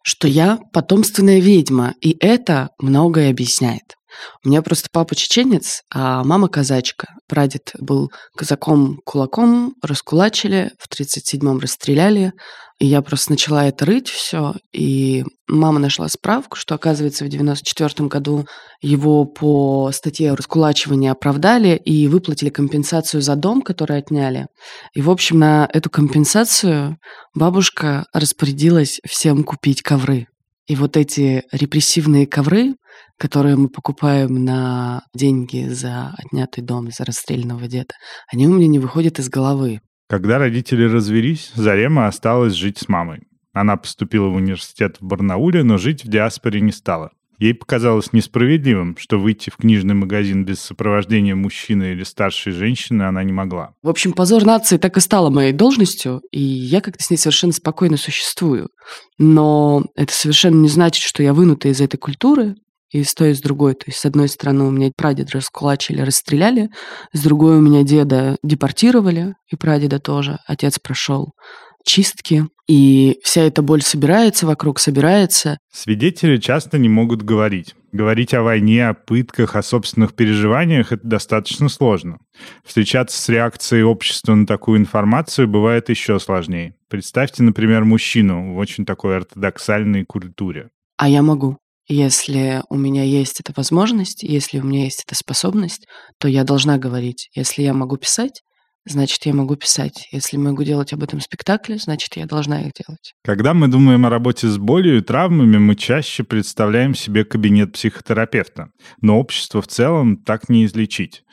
что 0.04 0.28
я 0.28 0.60
потомственная 0.74 1.40
ведьма, 1.40 1.94
и 2.02 2.18
это 2.20 2.70
многое 2.80 3.30
объясняет. 3.30 3.96
У 4.44 4.50
меня 4.50 4.62
просто 4.62 4.90
папа 4.92 5.16
чеченец, 5.16 5.84
а 5.94 6.24
мама 6.24 6.50
казачка. 6.50 7.08
Прадед 7.28 7.74
был 7.80 8.12
казаком-кулаком, 8.36 9.76
раскулачили, 9.82 10.72
в 10.80 10.90
37-м 10.90 11.60
расстреляли. 11.60 12.34
И 12.80 12.86
я 12.86 13.02
просто 13.02 13.32
начала 13.32 13.66
это 13.68 13.86
рыть 13.86 14.08
все, 14.08 14.54
и 14.72 15.24
мама 15.48 15.80
нашла 15.80 16.08
справку, 16.10 16.58
что, 16.58 16.76
оказывается, 16.76 17.26
в 17.26 17.30
94 17.30 18.08
году 18.08 18.46
его 18.82 19.26
по 19.26 19.92
статье 19.92 20.36
раскулачивания 20.36 21.12
оправдали 21.12 21.76
и 21.76 22.08
выплатили 22.08 22.50
компенсацию 22.50 23.22
за 23.22 23.36
дом, 23.36 23.64
который 23.64 23.98
отняли. 23.98 24.46
И, 24.94 25.02
в 25.02 25.10
общем, 25.10 25.40
на 25.40 25.68
эту 25.74 25.90
компенсацию 25.90 26.98
бабушка 27.34 28.06
распорядилась 28.14 29.00
всем 29.08 29.44
купить 29.44 29.82
ковры. 29.82 30.28
И 30.68 30.76
вот 30.76 30.98
эти 30.98 31.44
репрессивные 31.52 32.28
ковры 32.28 32.76
которые 33.18 33.56
мы 33.56 33.70
покупаем 33.70 34.46
на 34.46 35.04
деньги 35.14 35.68
за 35.70 36.14
отнятый 36.18 36.64
дом, 36.64 36.92
за 36.92 37.04
расстрелянного 37.04 37.68
деда, 37.68 37.96
они 38.32 38.48
у 38.48 38.52
меня 38.52 38.68
не 38.68 38.80
выходят 38.80 39.20
из 39.20 39.30
головы. 39.30 39.82
Когда 40.08 40.38
родители 40.38 40.84
развелись, 40.84 41.52
Зарема 41.56 42.08
осталась 42.08 42.54
жить 42.54 42.78
с 42.78 42.88
мамой. 42.88 43.24
Она 43.52 43.76
поступила 43.76 44.28
в 44.28 44.36
университет 44.36 44.98
в 45.00 45.06
Барнауле, 45.06 45.64
но 45.64 45.78
жить 45.78 46.06
в 46.06 46.08
диаспоре 46.08 46.62
не 46.62 46.72
стала. 46.72 47.12
Ей 47.40 47.54
показалось 47.54 48.14
несправедливым, 48.14 48.96
что 48.98 49.20
выйти 49.20 49.50
в 49.50 49.58
книжный 49.58 49.94
магазин 49.94 50.44
без 50.44 50.60
сопровождения 50.60 51.36
мужчины 51.36 51.92
или 51.92 52.04
старшей 52.04 52.52
женщины 52.52 53.04
она 53.04 53.24
не 53.24 53.34
могла. 53.34 53.74
В 53.84 53.90
общем, 53.90 54.14
позор 54.14 54.44
нации 54.44 54.78
так 54.78 54.98
и 54.98 55.02
стала 55.02 55.30
моей 55.30 55.54
должностью, 55.54 56.22
и 56.32 56.40
я 56.40 56.82
как-то 56.82 57.04
с 57.04 57.12
ней 57.12 57.18
совершенно 57.18 57.54
спокойно 57.54 57.98
существую. 57.98 58.70
Но 59.20 59.86
это 59.96 60.14
совершенно 60.14 60.62
не 60.62 60.70
значит, 60.70 61.04
что 61.04 61.22
я 61.22 61.34
вынута 61.34 61.68
из 61.68 61.80
этой 61.80 61.98
культуры, 61.98 62.56
и 62.92 63.04
с 63.04 63.14
той, 63.14 63.32
и 63.32 63.34
с 63.34 63.42
другой. 63.42 63.74
То 63.74 63.86
есть, 63.88 64.00
с 64.00 64.06
одной 64.06 64.30
стороны, 64.30 64.66
у 64.66 64.72
меня 64.72 64.92
прадед 64.96 65.32
раскулачили, 65.32 66.02
расстреляли, 66.02 66.70
с 67.14 67.22
другой 67.22 67.58
у 67.58 67.62
меня 67.62 67.84
деда 67.84 68.38
депортировали, 68.44 69.36
и 69.52 69.56
прадеда 69.56 70.00
тоже. 70.00 70.40
Отец 70.48 70.80
прошел 70.80 71.34
чистки, 71.88 72.46
и 72.68 73.18
вся 73.24 73.44
эта 73.44 73.62
боль 73.62 73.82
собирается 73.82 74.46
вокруг, 74.46 74.78
собирается. 74.78 75.58
Свидетели 75.72 76.38
часто 76.38 76.78
не 76.78 76.90
могут 76.90 77.24
говорить. 77.24 77.76
Говорить 77.94 78.34
о 78.34 78.44
войне, 78.44 78.90
о 78.90 78.94
пытках, 78.94 79.56
о 79.56 79.64
собственных 79.64 80.14
переживаниях– 80.14 80.92
это 80.92 81.08
достаточно 81.08 81.70
сложно. 81.70 82.18
Встречаться 82.66 83.20
с 83.20 83.30
реакцией 83.30 83.84
общества 83.84 84.36
на 84.36 84.46
такую 84.46 84.80
информацию 84.80 85.48
бывает 85.48 85.90
еще 85.90 86.20
сложнее. 86.20 86.76
Представьте, 86.90 87.42
например, 87.42 87.86
мужчину 87.86 88.54
в 88.54 88.58
очень 88.58 88.86
такой 88.86 89.18
ортодоксальной 89.18 90.04
культуре. 90.04 90.70
А 90.98 91.08
я 91.08 91.24
могу. 91.24 91.58
Если 91.88 92.64
у 92.70 92.76
меня 92.76 93.04
есть 93.04 93.40
эта 93.40 93.54
возможность, 93.56 94.24
если 94.24 94.60
у 94.60 94.64
меня 94.64 94.84
есть 94.84 95.04
эта 95.06 95.16
способность, 95.16 95.88
то 96.20 96.28
я 96.28 96.44
должна 96.44 96.78
говорить. 96.78 97.30
Если 97.34 97.62
я 97.62 97.74
могу 97.74 97.96
писать, 97.96 98.42
значит, 98.86 99.26
я 99.26 99.34
могу 99.34 99.56
писать. 99.56 100.08
Если 100.12 100.38
могу 100.38 100.64
делать 100.64 100.92
об 100.92 101.04
этом 101.04 101.22
спектакле, 101.22 101.78
значит, 101.78 102.18
я 102.18 102.26
должна 102.26 102.62
их 102.62 102.74
делать. 102.74 103.14
Когда 103.24 103.54
мы 103.54 103.70
думаем 103.70 104.06
о 104.06 104.10
работе 104.10 104.48
с 104.48 104.58
болью 104.58 104.98
и 104.98 105.02
травмами, 105.02 105.58
мы 105.58 105.76
чаще 105.76 106.24
представляем 106.24 106.94
себе 106.94 107.24
кабинет 107.24 107.74
психотерапевта. 107.74 108.68
Но 109.02 109.20
общество 109.20 109.62
в 109.62 109.68
целом 109.68 110.18
так 110.18 110.50
не 110.50 110.66
излечить. 110.66 111.24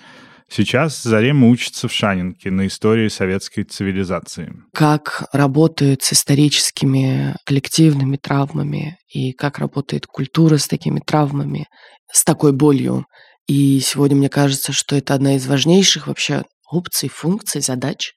Сейчас 0.48 1.02
Зарема 1.02 1.48
учится 1.48 1.88
в 1.88 1.92
Шанинке 1.92 2.50
на 2.50 2.66
истории 2.66 3.08
советской 3.08 3.64
цивилизации. 3.64 4.52
Как 4.72 5.24
работают 5.32 6.02
с 6.02 6.12
историческими 6.12 7.34
коллективными 7.44 8.16
травмами 8.16 8.98
и 9.08 9.32
как 9.32 9.58
работает 9.58 10.06
культура 10.06 10.58
с 10.58 10.68
такими 10.68 11.00
травмами, 11.00 11.66
с 12.12 12.24
такой 12.24 12.52
болью. 12.52 13.06
И 13.46 13.80
сегодня 13.80 14.16
мне 14.16 14.28
кажется, 14.28 14.72
что 14.72 14.96
это 14.96 15.14
одна 15.14 15.36
из 15.36 15.46
важнейших 15.46 16.06
вообще 16.06 16.44
опций, 16.70 17.08
функций, 17.08 17.60
задач. 17.60 18.12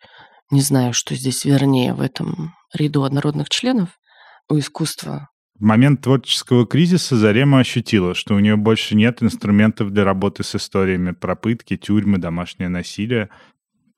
Не 0.51 0.61
знаю, 0.61 0.93
что 0.93 1.15
здесь 1.15 1.45
вернее 1.45 1.93
в 1.93 2.01
этом 2.01 2.53
ряду 2.73 3.03
однородных 3.03 3.49
членов 3.49 3.89
у 4.49 4.57
искусства 4.59 5.29
в 5.59 5.63
момент 5.63 6.01
творческого 6.01 6.67
кризиса 6.67 7.15
Зарема 7.15 7.59
ощутила, 7.59 8.13
что 8.13 8.35
у 8.35 8.39
нее 8.39 8.55
больше 8.55 8.95
нет 8.95 9.23
инструментов 9.23 9.91
для 9.91 10.03
работы 10.03 10.43
с 10.43 10.55
историями 10.55 11.11
про 11.11 11.35
пытки, 11.35 11.77
тюрьмы, 11.77 12.19
домашнее 12.19 12.69
насилие. 12.69 13.29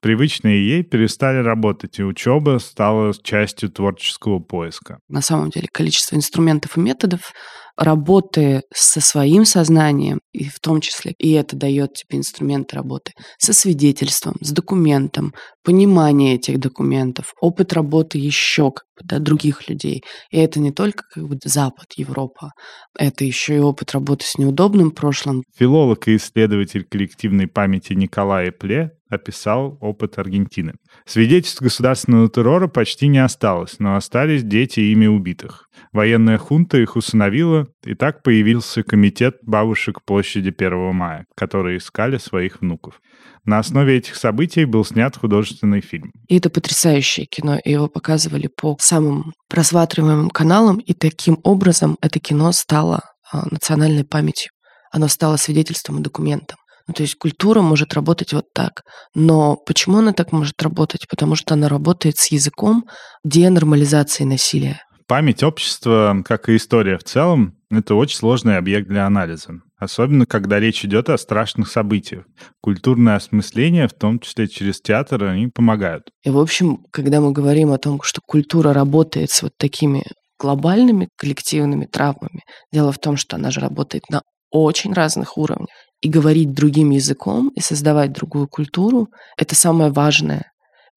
Привычные 0.00 0.66
ей 0.66 0.82
перестали 0.82 1.42
работать, 1.42 1.98
и 1.98 2.02
учеба 2.02 2.58
стала 2.58 3.12
частью 3.22 3.70
творческого 3.70 4.38
поиска. 4.38 5.00
На 5.08 5.20
самом 5.20 5.50
деле 5.50 5.68
количество 5.70 6.16
инструментов 6.16 6.78
и 6.78 6.80
методов 6.80 7.34
работы 7.80 8.62
со 8.74 9.00
своим 9.00 9.46
сознанием, 9.46 10.20
и 10.32 10.44
в 10.44 10.60
том 10.60 10.82
числе, 10.82 11.12
и 11.18 11.32
это 11.32 11.56
дает 11.56 11.94
тебе 11.94 12.18
инструменты 12.18 12.76
работы, 12.76 13.12
со 13.38 13.54
свидетельством, 13.54 14.36
с 14.42 14.52
документом, 14.52 15.32
понимание 15.64 16.34
этих 16.34 16.58
документов, 16.58 17.32
опыт 17.40 17.72
работы 17.72 18.18
еще 18.18 18.70
как 18.70 18.84
бы, 18.96 19.08
да, 19.08 19.18
других 19.18 19.68
людей. 19.70 20.02
И 20.30 20.38
это 20.38 20.60
не 20.60 20.72
только 20.72 21.04
как 21.10 21.26
бы 21.26 21.38
Запад, 21.42 21.86
Европа, 21.96 22.52
это 22.98 23.24
еще 23.24 23.56
и 23.56 23.60
опыт 23.60 23.92
работы 23.92 24.26
с 24.26 24.36
неудобным 24.36 24.90
прошлым. 24.90 25.42
Филолог 25.56 26.06
и 26.06 26.16
исследователь 26.16 26.84
коллективной 26.84 27.48
памяти 27.48 27.94
Николай 27.94 28.52
Пле 28.52 28.90
описал 29.08 29.76
опыт 29.80 30.18
Аргентины. 30.18 30.74
Свидетельств 31.04 31.60
государственного 31.60 32.28
террора 32.28 32.68
почти 32.68 33.08
не 33.08 33.18
осталось, 33.18 33.78
но 33.78 33.96
остались 33.96 34.44
дети 34.44 34.80
ими 34.80 35.06
убитых. 35.06 35.66
Военная 35.92 36.38
хунта 36.38 36.78
их 36.78 36.94
усыновила, 36.96 37.66
и 37.84 37.94
так 37.94 38.22
появился 38.22 38.82
комитет 38.82 39.36
бабушек 39.42 40.02
площади 40.04 40.54
1 40.56 40.94
мая, 40.94 41.26
которые 41.34 41.78
искали 41.78 42.18
своих 42.18 42.60
внуков. 42.60 43.00
На 43.44 43.58
основе 43.58 43.96
этих 43.96 44.16
событий 44.16 44.64
был 44.64 44.84
снят 44.84 45.16
художественный 45.16 45.80
фильм. 45.80 46.12
И 46.28 46.36
это 46.36 46.50
потрясающее 46.50 47.26
кино. 47.26 47.58
и 47.62 47.70
Его 47.70 47.88
показывали 47.88 48.48
по 48.48 48.76
самым 48.80 49.32
просматриваемым 49.48 50.30
каналам, 50.30 50.78
и 50.78 50.92
таким 50.92 51.38
образом 51.42 51.96
это 52.02 52.18
кино 52.20 52.52
стало 52.52 53.02
а, 53.32 53.48
национальной 53.50 54.04
памятью. 54.04 54.52
Оно 54.92 55.08
стало 55.08 55.36
свидетельством 55.36 56.00
и 56.00 56.02
документом. 56.02 56.58
Ну, 56.86 56.94
то 56.94 57.02
есть 57.02 57.14
культура 57.14 57.60
может 57.60 57.94
работать 57.94 58.32
вот 58.32 58.46
так. 58.52 58.82
Но 59.14 59.56
почему 59.56 59.98
она 59.98 60.12
так 60.12 60.32
может 60.32 60.60
работать? 60.60 61.06
Потому 61.08 61.36
что 61.36 61.54
она 61.54 61.68
работает 61.68 62.18
с 62.18 62.32
языком 62.32 62.84
денормализации 63.24 64.24
насилия. 64.24 64.82
Память 65.06 65.42
общества, 65.42 66.22
как 66.24 66.48
и 66.48 66.56
история 66.56 66.98
в 66.98 67.04
целом, 67.04 67.59
это 67.70 67.94
очень 67.94 68.16
сложный 68.16 68.56
объект 68.56 68.88
для 68.88 69.06
анализа. 69.06 69.60
Особенно, 69.78 70.26
когда 70.26 70.58
речь 70.58 70.84
идет 70.84 71.08
о 71.08 71.16
страшных 71.16 71.68
событиях. 71.68 72.24
Культурное 72.60 73.16
осмысление, 73.16 73.88
в 73.88 73.92
том 73.92 74.18
числе 74.18 74.48
через 74.48 74.80
театр, 74.80 75.24
они 75.24 75.46
помогают. 75.46 76.10
И, 76.24 76.30
в 76.30 76.38
общем, 76.38 76.84
когда 76.90 77.20
мы 77.20 77.32
говорим 77.32 77.72
о 77.72 77.78
том, 77.78 78.02
что 78.02 78.20
культура 78.26 78.72
работает 78.72 79.30
с 79.30 79.42
вот 79.42 79.52
такими 79.56 80.04
глобальными 80.38 81.08
коллективными 81.16 81.86
травмами, 81.86 82.42
дело 82.72 82.92
в 82.92 82.98
том, 82.98 83.16
что 83.16 83.36
она 83.36 83.50
же 83.50 83.60
работает 83.60 84.08
на 84.10 84.22
очень 84.50 84.92
разных 84.92 85.38
уровнях 85.38 85.68
и 86.00 86.08
говорить 86.08 86.52
другим 86.52 86.90
языком 86.90 87.50
и 87.54 87.60
создавать 87.60 88.12
другую 88.12 88.48
культуру– 88.48 89.08
это 89.36 89.54
самое 89.54 89.92
важное. 89.92 90.49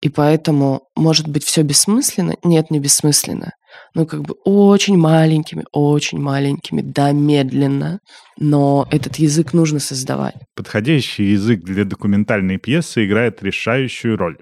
И 0.03 0.09
поэтому, 0.09 0.89
может 0.97 1.29
быть, 1.29 1.45
все 1.45 1.61
бессмысленно? 1.61 2.35
Нет, 2.43 2.71
не 2.71 2.81
бессмысленно. 2.81 3.53
Ну, 3.95 4.05
как 4.05 4.23
бы 4.23 4.35
очень 4.43 4.97
маленькими, 4.97 5.63
очень 5.71 6.19
маленькими, 6.19 6.81
да, 6.81 7.13
медленно, 7.13 8.01
но 8.37 8.85
этот 8.91 9.15
язык 9.15 9.53
нужно 9.53 9.79
создавать. 9.79 10.35
Подходящий 10.57 11.23
язык 11.31 11.61
для 11.63 11.85
документальной 11.85 12.57
пьесы 12.57 13.05
играет 13.05 13.41
решающую 13.41 14.17
роль. 14.17 14.39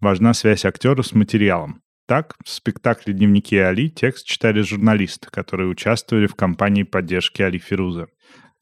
Важна 0.00 0.34
связь 0.34 0.64
актера 0.64 1.00
с 1.02 1.12
материалом. 1.12 1.82
Так, 2.08 2.34
в 2.44 2.50
спектакле 2.50 3.14
«Дневники 3.14 3.56
Али» 3.56 3.90
текст 3.90 4.26
читали 4.26 4.62
журналисты, 4.62 5.28
которые 5.30 5.68
участвовали 5.68 6.26
в 6.26 6.34
кампании 6.34 6.82
поддержки 6.82 7.40
Али 7.40 7.58
Фируза 7.58 8.08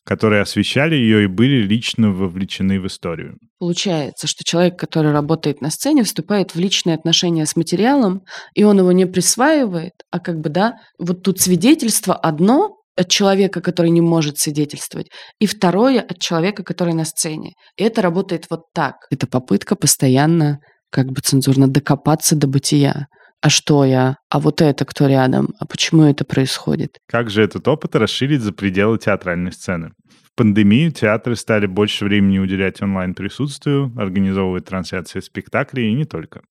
которые 0.04 0.42
освещали 0.42 0.94
ее 0.94 1.24
и 1.24 1.28
были 1.28 1.62
лично 1.62 2.10
вовлечены 2.10 2.80
в 2.80 2.86
историю. 2.86 3.38
Получается, 3.58 4.26
что 4.26 4.44
человек, 4.44 4.78
который 4.78 5.12
работает 5.12 5.60
на 5.60 5.70
сцене, 5.70 6.02
вступает 6.02 6.54
в 6.54 6.58
личные 6.58 6.94
отношения 6.94 7.46
с 7.46 7.54
материалом, 7.54 8.22
и 8.54 8.64
он 8.64 8.78
его 8.78 8.90
не 8.92 9.06
присваивает, 9.06 9.92
а 10.10 10.18
как 10.18 10.40
бы, 10.40 10.48
да, 10.48 10.74
вот 10.98 11.22
тут 11.22 11.40
свидетельство 11.40 12.14
одно 12.14 12.76
от 12.96 13.08
человека, 13.08 13.60
который 13.60 13.90
не 13.90 14.00
может 14.00 14.38
свидетельствовать, 14.38 15.08
и 15.38 15.46
второе 15.46 16.00
от 16.00 16.18
человека, 16.18 16.62
который 16.62 16.94
на 16.94 17.04
сцене. 17.04 17.52
И 17.76 17.84
это 17.84 18.02
работает 18.02 18.46
вот 18.50 18.64
так. 18.74 18.96
Это 19.10 19.26
попытка 19.26 19.76
постоянно, 19.76 20.58
как 20.90 21.06
бы 21.06 21.20
цензурно, 21.22 21.68
докопаться 21.68 22.36
до 22.36 22.48
бытия 22.48 23.06
а 23.42 23.50
что 23.50 23.84
я, 23.84 24.16
а 24.30 24.38
вот 24.38 24.62
это 24.62 24.84
кто 24.84 25.08
рядом, 25.08 25.54
а 25.58 25.66
почему 25.66 26.04
это 26.04 26.24
происходит. 26.24 26.98
Как 27.08 27.28
же 27.28 27.42
этот 27.42 27.66
опыт 27.66 27.96
расширить 27.96 28.40
за 28.40 28.52
пределы 28.52 28.98
театральной 28.98 29.52
сцены? 29.52 29.90
В 30.24 30.36
пандемию 30.36 30.92
театры 30.92 31.34
стали 31.34 31.66
больше 31.66 32.04
времени 32.04 32.38
уделять 32.38 32.80
онлайн-присутствию, 32.80 33.92
организовывать 33.96 34.64
трансляции 34.64 35.20
спектаклей 35.20 35.90
и 35.90 35.94
не 35.94 36.04
только. 36.04 36.42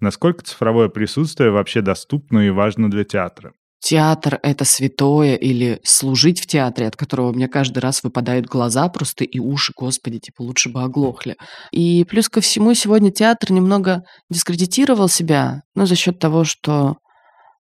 Насколько 0.00 0.44
цифровое 0.44 0.88
присутствие 0.88 1.50
вообще 1.50 1.80
доступно 1.80 2.40
и 2.40 2.50
важно 2.50 2.90
для 2.90 3.04
театра? 3.04 3.52
Театр— 3.80 4.38
это 4.42 4.64
святое, 4.64 5.36
или 5.36 5.80
служить 5.84 6.40
в 6.40 6.46
театре, 6.46 6.86
от 6.86 6.96
которого 6.96 7.30
у 7.30 7.34
меня 7.34 7.48
каждый 7.48 7.78
раз 7.80 8.02
выпадают 8.02 8.46
глаза 8.46 8.88
просто 8.88 9.24
и 9.24 9.38
уши, 9.38 9.72
господи, 9.76 10.18
типа 10.18 10.42
лучше 10.42 10.70
бы 10.70 10.82
оглохли. 10.82 11.36
И 11.70 12.04
плюс 12.04 12.28
ко 12.28 12.40
всему 12.40 12.74
сегодня 12.74 13.10
театр 13.10 13.52
немного 13.52 14.02
дискредитировал 14.30 15.08
себя, 15.08 15.62
ну, 15.74 15.86
за 15.86 15.96
счет 15.96 16.18
того, 16.18 16.44
что 16.44 16.96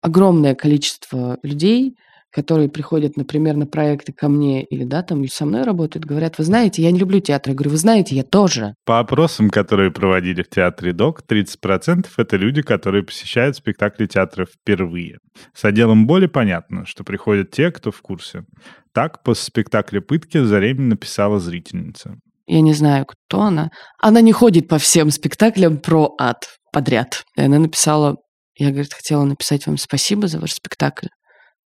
огромное 0.02 0.54
количество 0.54 1.38
людей— 1.42 1.94
которые 2.30 2.68
приходят, 2.68 3.16
например, 3.16 3.56
на 3.56 3.66
проекты 3.66 4.12
ко 4.12 4.28
мне 4.28 4.64
или, 4.64 4.84
да, 4.84 5.02
там 5.02 5.26
со 5.28 5.44
мной 5.44 5.62
работают, 5.62 6.04
говорят, 6.04 6.38
вы 6.38 6.44
знаете, 6.44 6.82
я 6.82 6.90
не 6.90 6.98
люблю 6.98 7.20
театр. 7.20 7.50
Я 7.50 7.56
говорю, 7.56 7.70
вы 7.70 7.76
знаете, 7.76 8.14
я 8.14 8.22
тоже. 8.22 8.74
По 8.84 9.00
опросам, 9.00 9.50
которые 9.50 9.90
проводили 9.90 10.42
в 10.42 10.48
театре 10.48 10.92
ДОК, 10.92 11.22
30% 11.28 12.06
это 12.16 12.36
люди, 12.36 12.62
которые 12.62 13.02
посещают 13.02 13.56
спектакли 13.56 14.06
театра 14.06 14.46
впервые. 14.46 15.18
С 15.54 15.64
отделом 15.64 16.06
боли 16.06 16.26
понятно, 16.26 16.86
что 16.86 17.04
приходят 17.04 17.50
те, 17.50 17.70
кто 17.70 17.90
в 17.90 18.00
курсе. 18.00 18.44
Так, 18.92 19.22
после 19.22 19.44
спектакля 19.44 20.00
«Пытки» 20.00 20.42
Зарем 20.42 20.88
написала 20.88 21.38
зрительница. 21.38 22.16
Я 22.46 22.60
не 22.62 22.74
знаю, 22.74 23.06
кто 23.06 23.42
она. 23.42 23.70
Она 24.00 24.20
не 24.20 24.32
ходит 24.32 24.66
по 24.66 24.78
всем 24.78 25.10
спектаклям 25.10 25.78
про 25.78 26.14
ад 26.18 26.48
подряд. 26.72 27.22
И 27.36 27.42
она 27.42 27.60
написала, 27.60 28.16
я, 28.56 28.70
говорит, 28.70 28.92
хотела 28.92 29.24
написать 29.24 29.66
вам 29.66 29.76
спасибо 29.76 30.26
за 30.26 30.40
ваш 30.40 30.52
спектакль. 30.52 31.06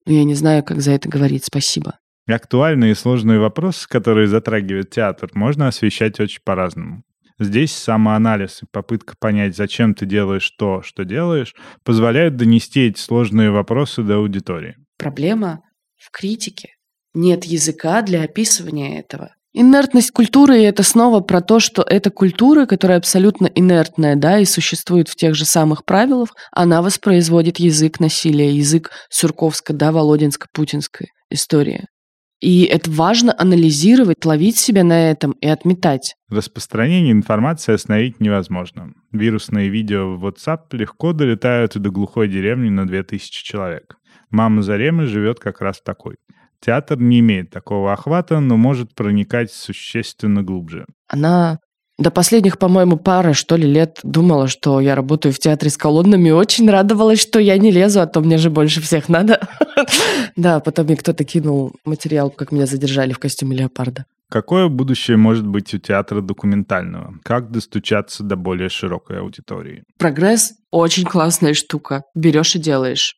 Но 0.05 0.13
я 0.13 0.23
не 0.23 0.35
знаю, 0.35 0.63
как 0.63 0.81
за 0.81 0.91
это 0.91 1.09
говорить 1.09 1.45
спасибо. 1.45 1.99
Актуальные 2.27 2.91
и 2.91 2.95
сложные 2.95 3.39
вопросы, 3.39 3.87
которые 3.87 4.27
затрагивает 4.27 4.89
театр, 4.89 5.29
можно 5.33 5.67
освещать 5.67 6.19
очень 6.19 6.41
по-разному. 6.43 7.03
Здесь 7.39 7.73
самоанализ 7.73 8.63
и 8.63 8.65
попытка 8.71 9.15
понять, 9.19 9.55
зачем 9.55 9.95
ты 9.95 10.05
делаешь 10.05 10.49
то, 10.51 10.81
что 10.83 11.03
делаешь, 11.03 11.55
позволяют 11.83 12.37
донести 12.37 12.87
эти 12.87 12.99
сложные 12.99 13.51
вопросы 13.51 14.03
до 14.03 14.17
аудитории. 14.17 14.77
Проблема 14.97 15.61
в 15.97 16.11
критике. 16.11 16.69
Нет 17.13 17.43
языка 17.43 18.01
для 18.01 18.23
описывания 18.23 18.99
этого. 18.99 19.35
Инертность 19.55 20.09
культуры, 20.09 20.63
это 20.63 20.81
снова 20.81 21.19
про 21.19 21.39
то, 21.39 21.59
что 21.59 21.83
эта 21.83 22.09
культура, 22.09 22.65
которая 22.65 22.97
абсолютно 22.97 23.45
инертная, 23.45 24.15
да, 24.15 24.39
и 24.39 24.45
существует 24.45 25.07
в 25.07 25.15
тех 25.15 25.35
же 25.35 25.45
самых 25.45 25.85
правилах, 25.85 26.29
она 26.51 26.81
воспроизводит 26.81 27.59
язык 27.59 27.99
насилия, 27.99 28.51
язык 28.51 28.89
Сурковска, 29.11 29.73
да, 29.73 29.91
Володинско-Путинской 29.91 31.09
истории. 31.29 31.85
И 32.41 32.63
это 32.63 32.89
важно 32.89 33.33
анализировать, 33.37 34.25
ловить 34.25 34.57
себя 34.57 34.83
на 34.83 35.11
этом 35.11 35.33
и 35.33 35.47
отметать. 35.47 36.15
Распространение 36.29 37.11
информации 37.11 37.73
остановить 37.73 38.19
невозможно. 38.19 38.91
Вирусные 39.11 39.69
видео 39.69 40.17
в 40.17 40.25
WhatsApp 40.25 40.63
легко 40.71 41.13
долетают 41.13 41.77
до 41.77 41.89
глухой 41.91 42.27
деревни 42.27 42.69
на 42.69 42.87
2000 42.87 43.43
человек. 43.45 43.95
Мама 44.31 44.63
Заремы 44.63 45.05
живет 45.05 45.39
как 45.39 45.61
раз 45.61 45.79
такой. 45.79 46.15
Театр 46.63 46.97
не 46.97 47.19
имеет 47.19 47.49
такого 47.49 47.91
охвата, 47.91 48.39
но 48.39 48.55
может 48.55 48.95
проникать 48.95 49.51
существенно 49.51 50.43
глубже. 50.43 50.85
Она 51.07 51.59
до 51.99 52.09
последних, 52.09 52.57
по-моему, 52.57 52.97
пары, 52.97 53.33
что 53.33 53.55
ли, 53.55 53.67
лет 53.71 53.99
думала, 54.03 54.47
что 54.47 54.79
я 54.79 54.95
работаю 54.95 55.33
в 55.33 55.39
театре 55.39 55.69
с 55.69 55.77
колоннами, 55.77 56.29
и 56.29 56.31
очень 56.31 56.69
радовалась, 56.69 57.21
что 57.21 57.39
я 57.39 57.57
не 57.57 57.69
лезу, 57.69 58.01
а 58.01 58.07
то 58.07 58.21
мне 58.21 58.37
же 58.37 58.49
больше 58.49 58.81
всех 58.81 59.09
надо. 59.09 59.39
Да, 60.35 60.59
потом 60.59 60.85
мне 60.85 60.95
кто-то 60.95 61.23
кинул 61.23 61.73
материал, 61.85 62.31
как 62.31 62.51
меня 62.51 62.65
задержали 62.65 63.13
в 63.13 63.19
костюме 63.19 63.55
леопарда. 63.55 64.05
Какое 64.31 64.67
будущее 64.67 65.17
может 65.17 65.45
быть 65.45 65.73
у 65.75 65.77
театра 65.77 66.21
документального? 66.21 67.13
Как 67.23 67.51
достучаться 67.51 68.23
до 68.23 68.35
более 68.35 68.69
широкой 68.69 69.19
аудитории? 69.19 69.83
Прогресс– 69.99 70.53
очень 70.71 71.03
классная 71.03 71.53
штука. 71.53 72.03
Берешь 72.15 72.55
и 72.55 72.59
делаешь. 72.59 73.15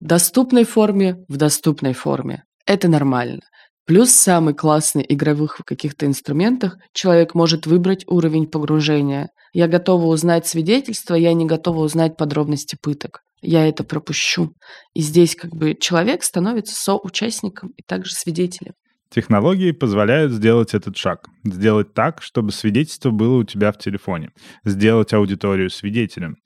В 0.00 0.06
доступной 0.06 0.64
форме, 0.64 1.24
в 1.28 1.36
доступной 1.38 1.94
форме. 1.94 2.44
Это 2.70 2.86
нормально. 2.86 3.40
Плюс 3.84 4.10
самый 4.10 4.54
классный 4.54 5.04
игровых 5.08 5.60
каких-то 5.66 6.06
инструментах 6.06 6.76
человек 6.92 7.34
может 7.34 7.66
выбрать 7.66 8.04
уровень 8.06 8.46
погружения. 8.46 9.30
Я 9.52 9.66
готова 9.66 10.06
узнать 10.06 10.46
свидетельства, 10.46 11.16
я 11.16 11.32
не 11.32 11.46
готова 11.46 11.80
узнать 11.80 12.16
подробности 12.16 12.78
пыток. 12.80 13.22
Я 13.42 13.68
это 13.68 13.82
пропущу. 13.82 14.52
И 14.94 15.00
здесь 15.00 15.34
как 15.34 15.50
бы 15.50 15.74
человек 15.74 16.22
становится 16.22 16.80
соучастником 16.80 17.72
и 17.76 17.82
также 17.82 18.14
свидетелем. 18.14 18.74
Технологии 19.12 19.72
позволяют 19.72 20.30
сделать 20.30 20.72
этот 20.72 20.96
шаг. 20.96 21.26
Сделать 21.42 21.92
так, 21.92 22.22
чтобы 22.22 22.52
свидетельство 22.52 23.10
было 23.10 23.38
у 23.38 23.44
тебя 23.44 23.72
в 23.72 23.78
телефоне. 23.78 24.30
Сделать 24.64 25.12
аудиторию 25.12 25.70
свидетелем. 25.70 26.36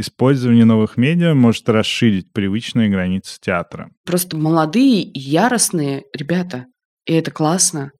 Использование 0.00 0.64
новых 0.64 0.96
медиа 0.96 1.34
может 1.34 1.68
расширить 1.68 2.32
привычные 2.32 2.88
границы 2.88 3.36
театра. 3.40 3.90
Просто 4.06 4.36
молодые 4.36 5.02
и 5.02 5.18
яростные 5.18 6.04
ребята, 6.14 6.66
и 7.04 7.14
это 7.14 7.32
классно. 7.32 7.90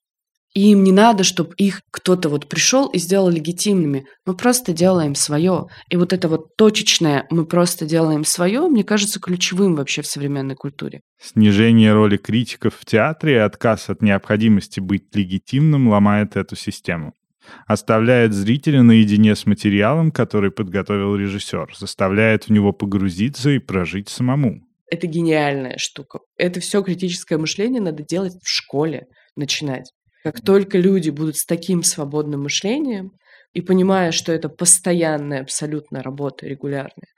И 0.54 0.70
им 0.70 0.84
не 0.84 0.92
надо, 0.92 1.24
чтобы 1.24 1.54
их 1.56 1.82
кто-то 1.90 2.28
вот 2.28 2.48
пришел 2.48 2.86
и 2.86 2.98
сделал 2.98 3.28
легитимными. 3.28 4.06
Мы 4.24 4.36
просто 4.36 4.72
делаем 4.72 5.16
свое. 5.16 5.66
И 5.90 5.96
вот 5.96 6.12
это 6.12 6.28
вот 6.28 6.56
точечное 6.56 7.26
«мы 7.30 7.44
просто 7.44 7.84
делаем 7.84 8.24
свое», 8.24 8.60
мне 8.68 8.84
кажется, 8.84 9.18
ключевым 9.18 9.74
вообще 9.74 10.02
в 10.02 10.06
современной 10.06 10.54
культуре. 10.54 11.00
Снижение 11.20 11.92
роли 11.92 12.16
критиков 12.16 12.76
в 12.78 12.84
театре 12.84 13.34
и 13.34 13.38
отказ 13.38 13.90
от 13.90 14.02
необходимости 14.02 14.78
быть 14.78 15.14
легитимным 15.16 15.88
ломает 15.88 16.36
эту 16.36 16.54
систему. 16.54 17.12
Оставляет 17.66 18.32
зрителя 18.32 18.82
наедине 18.82 19.34
с 19.34 19.46
материалом, 19.46 20.10
который 20.10 20.50
подготовил 20.50 21.16
режиссер, 21.16 21.74
заставляет 21.76 22.44
в 22.44 22.50
него 22.50 22.72
погрузиться 22.72 23.50
и 23.50 23.58
прожить 23.58 24.08
самому. 24.08 24.62
Это 24.90 25.06
гениальная 25.06 25.76
штука. 25.78 26.20
Это 26.36 26.60
все 26.60 26.82
критическое 26.82 27.36
мышление 27.36 27.82
надо 27.82 28.02
делать 28.02 28.34
в 28.42 28.48
школе, 28.48 29.06
начинать. 29.36 29.92
Как 30.22 30.40
только 30.40 30.78
люди 30.78 31.10
будут 31.10 31.36
с 31.36 31.44
таким 31.44 31.82
свободным 31.82 32.42
мышлением 32.42 33.12
и 33.52 33.60
понимая, 33.60 34.12
что 34.12 34.32
это 34.32 34.48
постоянная 34.48 35.42
абсолютно 35.42 36.02
работа, 36.02 36.46
регулярная, 36.46 37.08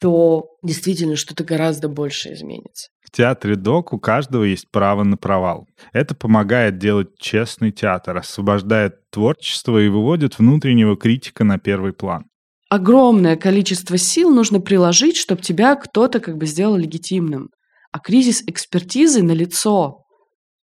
то 0.00 0.56
действительно 0.62 1.16
что-то 1.16 1.44
гораздо 1.44 1.88
больше 1.88 2.32
изменится. 2.32 2.90
В 3.10 3.16
театре 3.16 3.56
док 3.56 3.92
у 3.92 3.98
каждого 3.98 4.44
есть 4.44 4.70
право 4.70 5.02
на 5.02 5.16
провал. 5.16 5.66
Это 5.92 6.14
помогает 6.14 6.78
делать 6.78 7.18
честный 7.18 7.72
театр, 7.72 8.16
освобождает 8.18 9.10
творчество 9.10 9.78
и 9.78 9.88
выводит 9.88 10.38
внутреннего 10.38 10.96
критика 10.96 11.42
на 11.42 11.58
первый 11.58 11.92
план. 11.92 12.26
Огромное 12.68 13.34
количество 13.34 13.98
сил 13.98 14.30
нужно 14.30 14.60
приложить, 14.60 15.16
чтобы 15.16 15.42
тебя 15.42 15.74
кто-то 15.74 16.20
как 16.20 16.36
бы 16.36 16.46
сделал 16.46 16.76
легитимным. 16.76 17.48
А 17.90 17.98
кризис 17.98 18.44
экспертизы 18.46 19.24
на 19.24 19.32
лицо. 19.32 20.04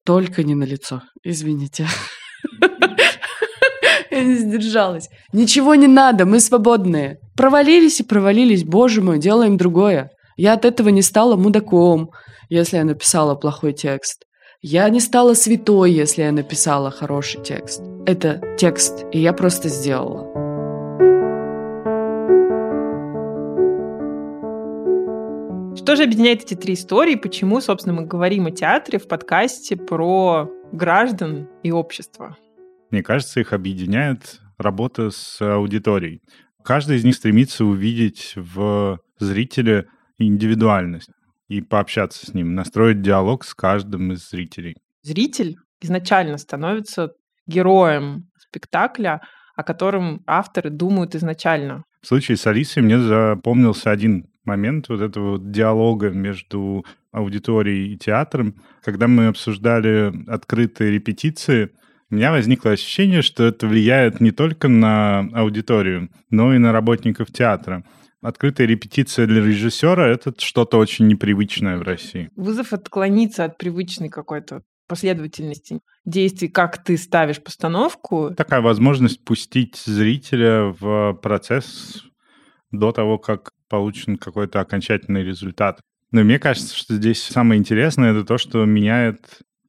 Только 0.04 0.44
не 0.44 0.54
на 0.54 0.62
лицо. 0.62 1.02
Извините. 1.24 1.88
Я 4.12 4.22
не 4.22 4.36
сдержалась. 4.36 5.08
Ничего 5.32 5.74
не 5.74 5.88
надо, 5.88 6.26
мы 6.26 6.38
свободные. 6.38 7.18
Провалились 7.36 7.98
и 7.98 8.04
провалились, 8.04 8.62
боже 8.62 9.02
мой, 9.02 9.18
делаем 9.18 9.56
другое. 9.56 10.12
Я 10.36 10.52
от 10.52 10.64
этого 10.64 10.90
не 10.90 11.02
стала 11.02 11.34
мудаком, 11.34 12.12
если 12.48 12.76
я 12.76 12.84
написала 12.84 13.34
плохой 13.34 13.72
текст. 13.72 14.24
Я 14.62 14.88
не 14.88 15.00
стала 15.00 15.34
святой, 15.34 15.92
если 15.92 16.22
я 16.22 16.32
написала 16.32 16.90
хороший 16.90 17.42
текст. 17.42 17.82
Это 18.06 18.42
текст, 18.58 19.04
и 19.12 19.20
я 19.20 19.32
просто 19.32 19.68
сделала. 19.68 20.26
Что 25.76 25.94
же 25.94 26.04
объединяет 26.04 26.42
эти 26.42 26.54
три 26.54 26.74
истории? 26.74 27.14
Почему, 27.14 27.60
собственно, 27.60 27.94
мы 27.94 28.06
говорим 28.06 28.46
о 28.46 28.50
театре 28.50 28.98
в 28.98 29.06
подкасте 29.06 29.76
про 29.76 30.50
граждан 30.72 31.48
и 31.62 31.70
общество? 31.70 32.36
Мне 32.90 33.02
кажется, 33.02 33.40
их 33.40 33.52
объединяет 33.52 34.40
работа 34.58 35.10
с 35.10 35.40
аудиторией. 35.40 36.22
Каждый 36.64 36.96
из 36.96 37.04
них 37.04 37.14
стремится 37.14 37.64
увидеть 37.64 38.32
в 38.34 38.98
зрителе 39.20 39.86
индивидуальность 40.18 41.10
и 41.48 41.60
пообщаться 41.60 42.26
с 42.26 42.34
ним, 42.34 42.54
настроить 42.54 43.02
диалог 43.02 43.44
с 43.44 43.54
каждым 43.54 44.12
из 44.12 44.28
зрителей. 44.28 44.76
Зритель 45.02 45.56
изначально 45.80 46.38
становится 46.38 47.12
героем 47.46 48.28
спектакля, 48.38 49.20
о 49.54 49.62
котором 49.62 50.22
авторы 50.26 50.70
думают 50.70 51.14
изначально. 51.14 51.84
В 52.02 52.06
случае 52.06 52.36
с 52.36 52.46
Алисой 52.46 52.82
мне 52.82 52.98
запомнился 52.98 53.90
один 53.90 54.28
момент 54.44 54.88
вот 54.88 55.00
этого 55.00 55.38
диалога 55.38 56.10
между 56.10 56.84
аудиторией 57.10 57.94
и 57.94 57.98
театром. 57.98 58.54
Когда 58.84 59.08
мы 59.08 59.26
обсуждали 59.26 60.12
открытые 60.28 60.92
репетиции, 60.92 61.70
у 62.10 62.14
меня 62.14 62.30
возникло 62.30 62.70
ощущение, 62.70 63.22
что 63.22 63.44
это 63.44 63.66
влияет 63.66 64.20
не 64.20 64.30
только 64.30 64.68
на 64.68 65.28
аудиторию, 65.34 66.10
но 66.30 66.54
и 66.54 66.58
на 66.58 66.70
работников 66.72 67.32
театра. 67.32 67.84
Открытая 68.26 68.66
репетиция 68.66 69.28
для 69.28 69.40
режиссера— 69.40 70.04
это 70.08 70.34
что-то 70.36 70.78
очень 70.78 71.06
непривычное 71.06 71.78
в 71.78 71.82
России. 71.82 72.28
Вызов 72.34 72.72
отклониться 72.72 73.44
от 73.44 73.56
привычной 73.56 74.08
какой-то 74.08 74.64
последовательности 74.88 75.78
действий, 76.04 76.48
как 76.48 76.82
ты 76.82 76.96
ставишь 76.96 77.40
постановку. 77.40 78.34
Такая 78.36 78.62
возможность 78.62 79.24
пустить 79.24 79.76
зрителя 79.76 80.74
в 80.76 81.12
процесс 81.22 82.02
до 82.72 82.90
того, 82.90 83.18
как 83.18 83.52
получен 83.68 84.16
какой-то 84.16 84.58
окончательный 84.58 85.22
результат. 85.22 85.78
Но 86.10 86.24
мне 86.24 86.40
кажется, 86.40 86.74
что 86.74 86.94
здесь 86.94 87.22
самое 87.22 87.60
интересное 87.60 88.10
это 88.10 88.24
то, 88.24 88.38
что 88.38 88.64
меняет 88.64 89.20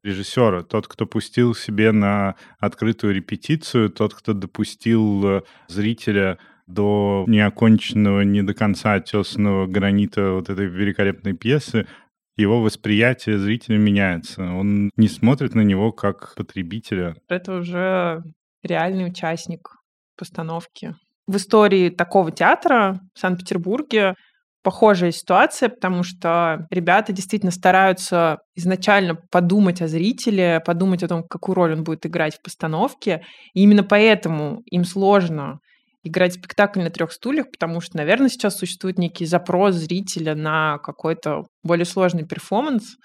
режиссера. 0.01 0.63
Тот, 0.63 0.87
кто 0.87 1.05
пустил 1.05 1.53
себе 1.53 1.91
на 1.91 2.33
открытую 2.57 3.13
репетицию, 3.13 3.91
тот, 3.91 4.15
кто 4.15 4.33
допустил 4.33 5.27
э, 5.27 5.41
зрителя 5.67 6.39
до 6.67 7.23
неоконченного, 7.27 8.21
не 8.21 8.43
до 8.43 8.53
конца 8.53 8.93
отесанного 8.93 9.67
гранита 9.67 10.31
вот 10.33 10.49
этой 10.49 10.67
великолепной 10.67 11.33
пьесы, 11.33 11.87
его 12.35 12.61
восприятие 12.61 13.39
зрителя 13.39 13.77
меняется. 13.77 14.43
Он 14.43 14.91
не 14.95 15.07
смотрит 15.07 15.55
на 15.55 15.61
него 15.61 15.91
как 15.91 16.35
потребителя. 16.35 17.15
Это 17.27 17.57
уже 17.57 18.21
реальный 18.63 19.07
участник 19.07 19.69
постановки. 20.17 20.95
В 21.25 21.35
истории 21.37 21.89
такого 21.89 22.31
театра 22.31 22.99
в 23.13 23.19
Санкт-Петербурге 23.19 24.15
похожая 24.63 25.11
ситуация, 25.11 25.69
потому 25.69 26.03
что 26.03 26.67
ребята 26.69 27.13
действительно 27.13 27.51
стараются 27.51 28.39
изначально 28.55 29.15
подумать 29.31 29.81
о 29.81 29.87
зрителе, 29.87 30.61
подумать 30.65 31.03
о 31.03 31.07
том, 31.07 31.23
какую 31.23 31.55
роль 31.55 31.73
он 31.73 31.83
будет 31.83 32.05
играть 32.05 32.35
в 32.35 32.41
постановке. 32.41 33.23
И 33.53 33.63
именно 33.63 33.83
поэтому 33.83 34.61
им 34.65 34.83
сложно 34.83 35.59
играть 36.07 36.33
спектакль 36.33 36.81
на 36.81 36.89
трех 36.89 37.11
стульях, 37.11 37.51
потому 37.51 37.81
что, 37.81 37.97
наверное, 37.97 38.29
сейчас 38.29 38.57
существует 38.57 38.97
некий 38.97 39.25
запрос 39.25 39.75
зрителя 39.75 40.35
на 40.35 40.77
какой-то 40.79 41.45
более 41.63 41.85
сложный 41.85 42.25
перформанс, 42.25 42.95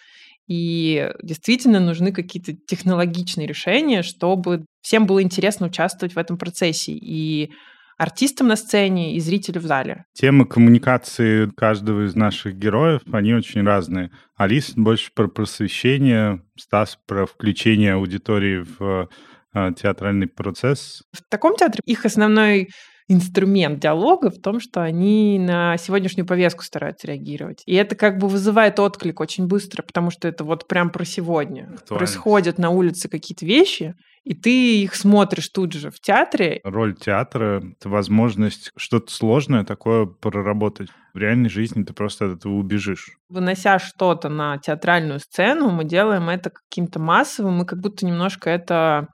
и 0.48 1.10
действительно 1.22 1.80
нужны 1.80 2.12
какие-то 2.12 2.52
технологичные 2.52 3.46
решения, 3.46 4.02
чтобы 4.02 4.64
всем 4.80 5.06
было 5.06 5.22
интересно 5.22 5.66
участвовать 5.66 6.14
в 6.14 6.18
этом 6.18 6.36
процессе. 6.36 6.92
И 6.92 7.52
артистам 7.96 8.48
на 8.48 8.56
сцене 8.56 9.16
и 9.16 9.20
зрителю 9.20 9.60
в 9.60 9.64
зале. 9.64 10.04
Темы 10.14 10.44
коммуникации 10.44 11.48
каждого 11.56 12.06
из 12.06 12.14
наших 12.14 12.56
героев, 12.56 13.02
они 13.12 13.34
очень 13.34 13.62
разные. 13.62 14.10
Алис 14.36 14.72
больше 14.74 15.12
про 15.14 15.28
просвещение, 15.28 16.42
Стас 16.58 16.98
про 17.06 17.26
включение 17.26 17.94
аудитории 17.94 18.66
в 18.78 19.08
э, 19.54 19.70
театральный 19.76 20.26
процесс. 20.26 21.02
В 21.12 21.22
таком 21.28 21.56
театре 21.56 21.80
их 21.86 22.04
основной 22.04 22.70
инструмент 23.08 23.80
диалога 23.80 24.30
в 24.30 24.40
том, 24.40 24.60
что 24.60 24.82
они 24.82 25.38
на 25.38 25.76
сегодняшнюю 25.76 26.26
повестку 26.26 26.62
стараются 26.62 27.06
реагировать. 27.06 27.62
И 27.66 27.74
это 27.74 27.94
как 27.96 28.18
бы 28.18 28.28
вызывает 28.28 28.78
отклик 28.78 29.20
очень 29.20 29.46
быстро, 29.46 29.82
потому 29.82 30.10
что 30.10 30.28
это 30.28 30.44
вот 30.44 30.68
прям 30.68 30.90
про 30.90 31.04
сегодня. 31.04 31.76
Происходят 31.88 32.58
на 32.58 32.70
улице 32.70 33.08
какие-то 33.08 33.44
вещи, 33.44 33.94
и 34.24 34.34
ты 34.34 34.82
их 34.82 34.94
смотришь 34.94 35.48
тут 35.48 35.72
же 35.72 35.90
в 35.90 36.00
театре. 36.00 36.60
Роль 36.62 36.94
театра— 36.94 37.62
это 37.78 37.88
возможность 37.88 38.70
что-то 38.76 39.12
сложное 39.12 39.64
такое 39.64 40.06
проработать. 40.06 40.88
В 41.12 41.18
реальной 41.18 41.50
жизни 41.50 41.82
ты 41.82 41.92
просто 41.92 42.26
от 42.26 42.38
этого 42.38 42.54
убежишь. 42.54 43.10
Вынося 43.28 43.78
что-то 43.78 44.28
на 44.28 44.58
театральную 44.58 45.18
сцену, 45.18 45.70
мы 45.70 45.84
делаем 45.84 46.28
это 46.28 46.50
каким-то 46.50 47.00
массовым, 47.00 47.58
мы 47.58 47.66
как 47.66 47.80
будто 47.80 48.06
немножко 48.06 48.48
это 48.48 49.08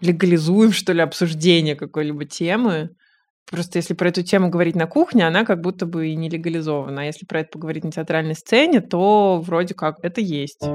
легализуем, 0.00 0.72
что 0.72 0.92
ли, 0.92 1.00
обсуждение 1.00 1.74
какой-либо 1.74 2.26
темы. 2.26 2.90
Просто 3.48 3.78
если 3.78 3.94
про 3.94 4.08
эту 4.08 4.22
тему 4.22 4.50
говорить 4.50 4.74
на 4.74 4.86
кухне, 4.86 5.26
она 5.26 5.44
как 5.44 5.60
будто 5.60 5.86
бы 5.86 6.08
и 6.08 6.16
не 6.16 6.28
легализована. 6.28 7.02
А 7.02 7.04
если 7.04 7.26
про 7.26 7.40
это 7.40 7.50
поговорить 7.52 7.84
на 7.84 7.92
театральной 7.92 8.34
сцене, 8.34 8.80
то 8.80 9.40
вроде 9.40 9.74
как 9.74 9.98
это 10.02 10.20
есть. 10.20 10.66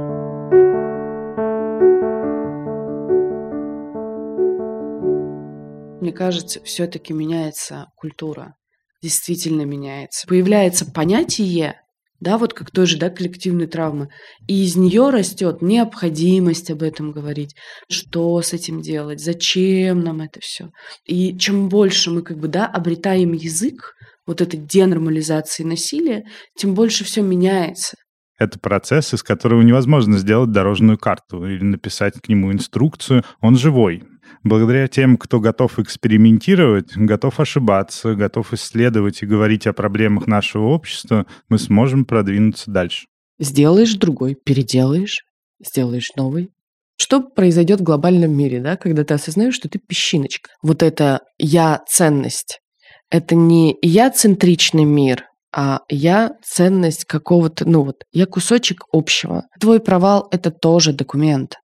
Мне 6.01 6.13
кажется, 6.13 6.63
все-таки 6.63 7.13
меняется 7.13 7.87
культура. 7.95 8.55
Действительно 9.03 9.63
меняется. 9.63 10.25
Появляется 10.27 10.89
понятие 10.89 11.80
да, 12.21 12.37
вот 12.37 12.53
как 12.53 12.71
той 12.71 12.85
же, 12.85 12.97
да, 12.97 13.09
коллективной 13.09 13.67
травмы. 13.67 14.07
И 14.47 14.63
из 14.63 14.75
нее 14.75 15.09
растет 15.09 15.61
необходимость 15.61 16.71
об 16.71 16.83
этом 16.83 17.11
говорить, 17.11 17.55
что 17.89 18.41
с 18.41 18.53
этим 18.53 18.81
делать, 18.81 19.19
зачем 19.19 20.01
нам 20.01 20.21
это 20.21 20.39
все. 20.39 20.69
И 21.05 21.37
чем 21.37 21.67
больше 21.67 22.11
мы 22.11 22.21
как 22.21 22.37
бы, 22.37 22.47
да, 22.47 22.67
обретаем 22.67 23.33
язык 23.33 23.93
вот 24.27 24.39
этой 24.39 24.59
денормализации 24.59 25.63
насилия, 25.63 26.23
тем 26.55 26.75
больше 26.75 27.03
все 27.03 27.21
меняется. 27.21 27.97
Это 28.37 28.59
процесс, 28.59 29.13
из 29.13 29.23
которого 29.23 29.61
невозможно 29.61 30.17
сделать 30.17 30.51
дорожную 30.51 30.97
карту 30.97 31.45
или 31.45 31.63
написать 31.63 32.15
к 32.21 32.27
нему 32.29 32.51
инструкцию. 32.51 33.23
Он 33.39 33.55
живой 33.55 34.03
благодаря 34.43 34.87
тем, 34.87 35.17
кто 35.17 35.39
готов 35.39 35.79
экспериментировать, 35.79 36.95
готов 36.95 37.39
ошибаться, 37.39 38.15
готов 38.15 38.53
исследовать 38.53 39.21
и 39.23 39.25
говорить 39.25 39.67
о 39.67 39.73
проблемах 39.73 40.27
нашего 40.27 40.67
общества, 40.67 41.25
мы 41.49 41.57
сможем 41.57 42.05
продвинуться 42.05 42.71
дальше. 42.71 43.07
Сделаешь 43.39 43.95
другой, 43.95 44.35
переделаешь, 44.35 45.23
сделаешь 45.59 46.11
новый. 46.15 46.49
Что 46.97 47.21
произойдет 47.21 47.79
в 47.79 47.83
глобальном 47.83 48.31
мире, 48.31 48.61
да, 48.61 48.77
когда 48.77 49.03
ты 49.03 49.15
осознаешь, 49.15 49.55
что 49.55 49.67
ты 49.67 49.79
песчиночка? 49.79 50.51
Вот 50.61 50.83
это 50.83 51.21
я-ценность. 51.39 52.59
Это 53.09 53.33
не 53.35 53.75
я-центричный 53.81 54.85
мир, 54.85 55.25
а 55.53 55.81
я 55.89 56.33
ценность 56.43 57.05
какого-то, 57.05 57.67
ну 57.67 57.83
вот, 57.83 58.03
я 58.11 58.25
кусочек 58.25 58.83
общего. 58.93 59.43
Твой 59.59 59.79
провал— 59.79 60.27
это 60.31 60.51
тоже 60.51 60.93
документ 60.93 61.55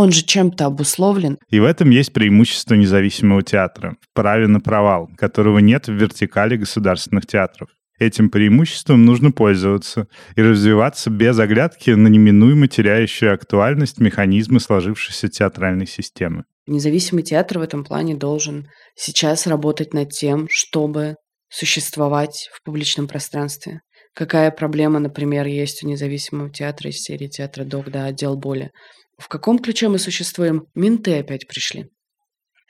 Он 0.00 0.12
же 0.12 0.22
чем-то 0.22 0.66
обусловлен. 0.66 1.38
И 1.50 1.58
в 1.58 1.64
этом 1.64 1.90
есть 1.90 2.12
преимущество 2.12 2.74
независимого 2.76 3.42
театра, 3.42 3.96
праве 4.14 4.46
на 4.46 4.60
провал, 4.60 5.10
которого 5.16 5.58
нет 5.58 5.88
в 5.88 5.92
вертикали 5.92 6.56
государственных 6.56 7.26
театров. 7.26 7.68
Этим 7.98 8.30
преимуществом 8.30 9.04
нужно 9.04 9.32
пользоваться 9.32 10.06
и 10.36 10.42
развиваться 10.42 11.10
без 11.10 11.36
оглядки 11.40 11.90
на 11.90 12.06
неминуемо 12.06 12.68
теряющую 12.68 13.34
актуальность 13.34 13.98
механизмы 13.98 14.60
сложившейся 14.60 15.28
театральной 15.28 15.88
системы. 15.88 16.44
Независимый 16.68 17.24
театр 17.24 17.58
в 17.58 17.62
этом 17.62 17.82
плане 17.82 18.14
должен 18.14 18.68
сейчас 18.94 19.48
работать 19.48 19.94
над 19.94 20.10
тем, 20.10 20.46
чтобы 20.48 21.16
существовать 21.50 22.48
в 22.52 22.62
публичном 22.62 23.08
пространстве. 23.08 23.80
Какая 24.14 24.52
проблема, 24.52 25.00
например, 25.00 25.48
есть 25.48 25.82
у 25.82 25.88
независимого 25.88 26.50
театра 26.50 26.90
из 26.90 27.02
серии 27.02 27.26
театра 27.26 27.64
Док, 27.64 27.90
да, 27.90 28.04
отдел 28.04 28.36
боли. 28.36 28.70
В 29.18 29.28
каком 29.28 29.58
ключе 29.58 29.88
мы 29.88 29.98
существуем? 29.98 30.66
Менты 30.74 31.18
опять 31.18 31.46
пришли. 31.46 31.90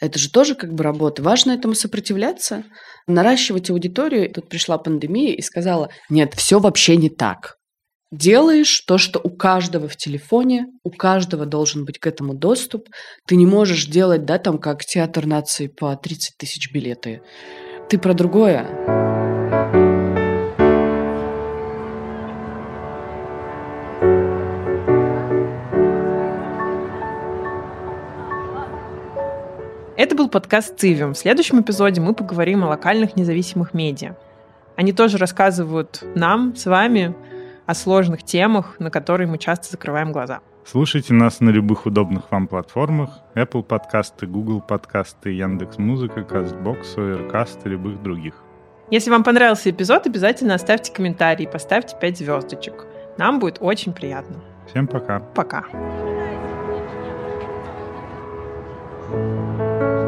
Это 0.01 0.19
же 0.19 0.31
тоже 0.31 0.55
как 0.55 0.73
бы 0.73 0.85
работа. 0.85 1.23
Важно 1.23 1.53
этому 1.53 1.75
сопротивляться, 1.75 2.65
наращивать 3.07 3.71
аудиторию. 3.71 4.31
Тут 4.33 4.49
пришла 4.49 4.79
пандемия 4.79 5.35
и 5.35 5.43
сказала, 5.43 5.91
нет, 6.09 6.35
все 6.35 6.61
вообще 6.61 6.97
не 6.97 7.11
так. 7.11 7.57
Делаешь 8.11 8.81
то, 8.87 8.97
что 8.97 9.21
у 9.23 9.29
каждого 9.29 9.87
в 9.87 9.97
телефоне, 9.97 10.67
у 10.83 10.91
каждого 10.91 11.45
должен 11.45 11.85
быть 11.85 11.99
к 11.99 12.07
этому 12.07 12.33
доступ. 12.33 12.89
Ты 13.27 13.37
не 13.37 13.45
можешь 13.45 13.87
делать, 13.87 14.25
да, 14.25 14.39
там, 14.39 14.59
как 14.59 14.85
театр 14.85 15.27
нации 15.27 15.67
по 15.67 15.95
30 15.95 16.37
тысяч 16.39 16.73
билеты. 16.73 17.21
Ты 17.91 17.99
про 17.99 18.15
другое. 18.15 18.98
Это 29.99 30.15
был 30.15 30.29
подкаст 30.29 30.79
«Цивиум». 30.79 31.15
В 31.15 31.19
следующем 31.19 31.61
эпизоде 31.61 32.01
мы 32.01 32.15
поговорим 32.15 32.63
о 32.63 32.69
локальных 32.69 33.17
независимых 33.17 33.75
медиа. 33.75 34.15
Они 34.77 34.93
тоже 34.93 35.19
рассказывают 35.19 36.05
нам 36.15 36.55
с 36.55 36.67
вами 36.67 37.17
о 37.67 37.75
сложных 37.75 38.23
темах, 38.23 38.77
на 38.79 38.93
которые 38.93 39.27
мы 39.27 39.39
часто 39.39 39.69
закрываем 39.73 40.13
глаза. 40.13 40.39
Слушайте 40.65 41.15
нас 41.15 41.41
на 41.41 41.51
любых 41.51 41.85
удобных 41.85 42.31
вам 42.31 42.47
платформах. 42.47 43.11
Apple 43.35 43.65
подкасты, 43.65 44.29
Google 44.29 44.61
подкасты, 44.61 45.31
Яндекс 45.31 45.79
Музыка, 45.79 46.21
Castbox, 46.21 46.95
Overcast 46.95 47.59
и 47.65 47.71
любых 47.71 48.01
других. 48.01 48.35
Если 48.93 49.11
вам 49.11 49.25
понравился 49.25 49.69
эпизод, 49.69 50.07
обязательно 50.07 50.55
оставьте 50.55 50.93
комментарий 50.93 51.47
и 51.47 51.51
поставьте 51.51 51.97
5 52.01 52.19
звездочек. 52.19 52.87
Нам 53.19 53.41
будет 53.41 53.57
очень 53.61 53.93
приятно. 53.93 54.37
Всем 54.69 54.87
пока. 54.87 55.19
Пока. 55.19 55.65
thank 59.11 59.49
you 59.49 59.58
Thank 59.79 60.03
you. 60.03 60.08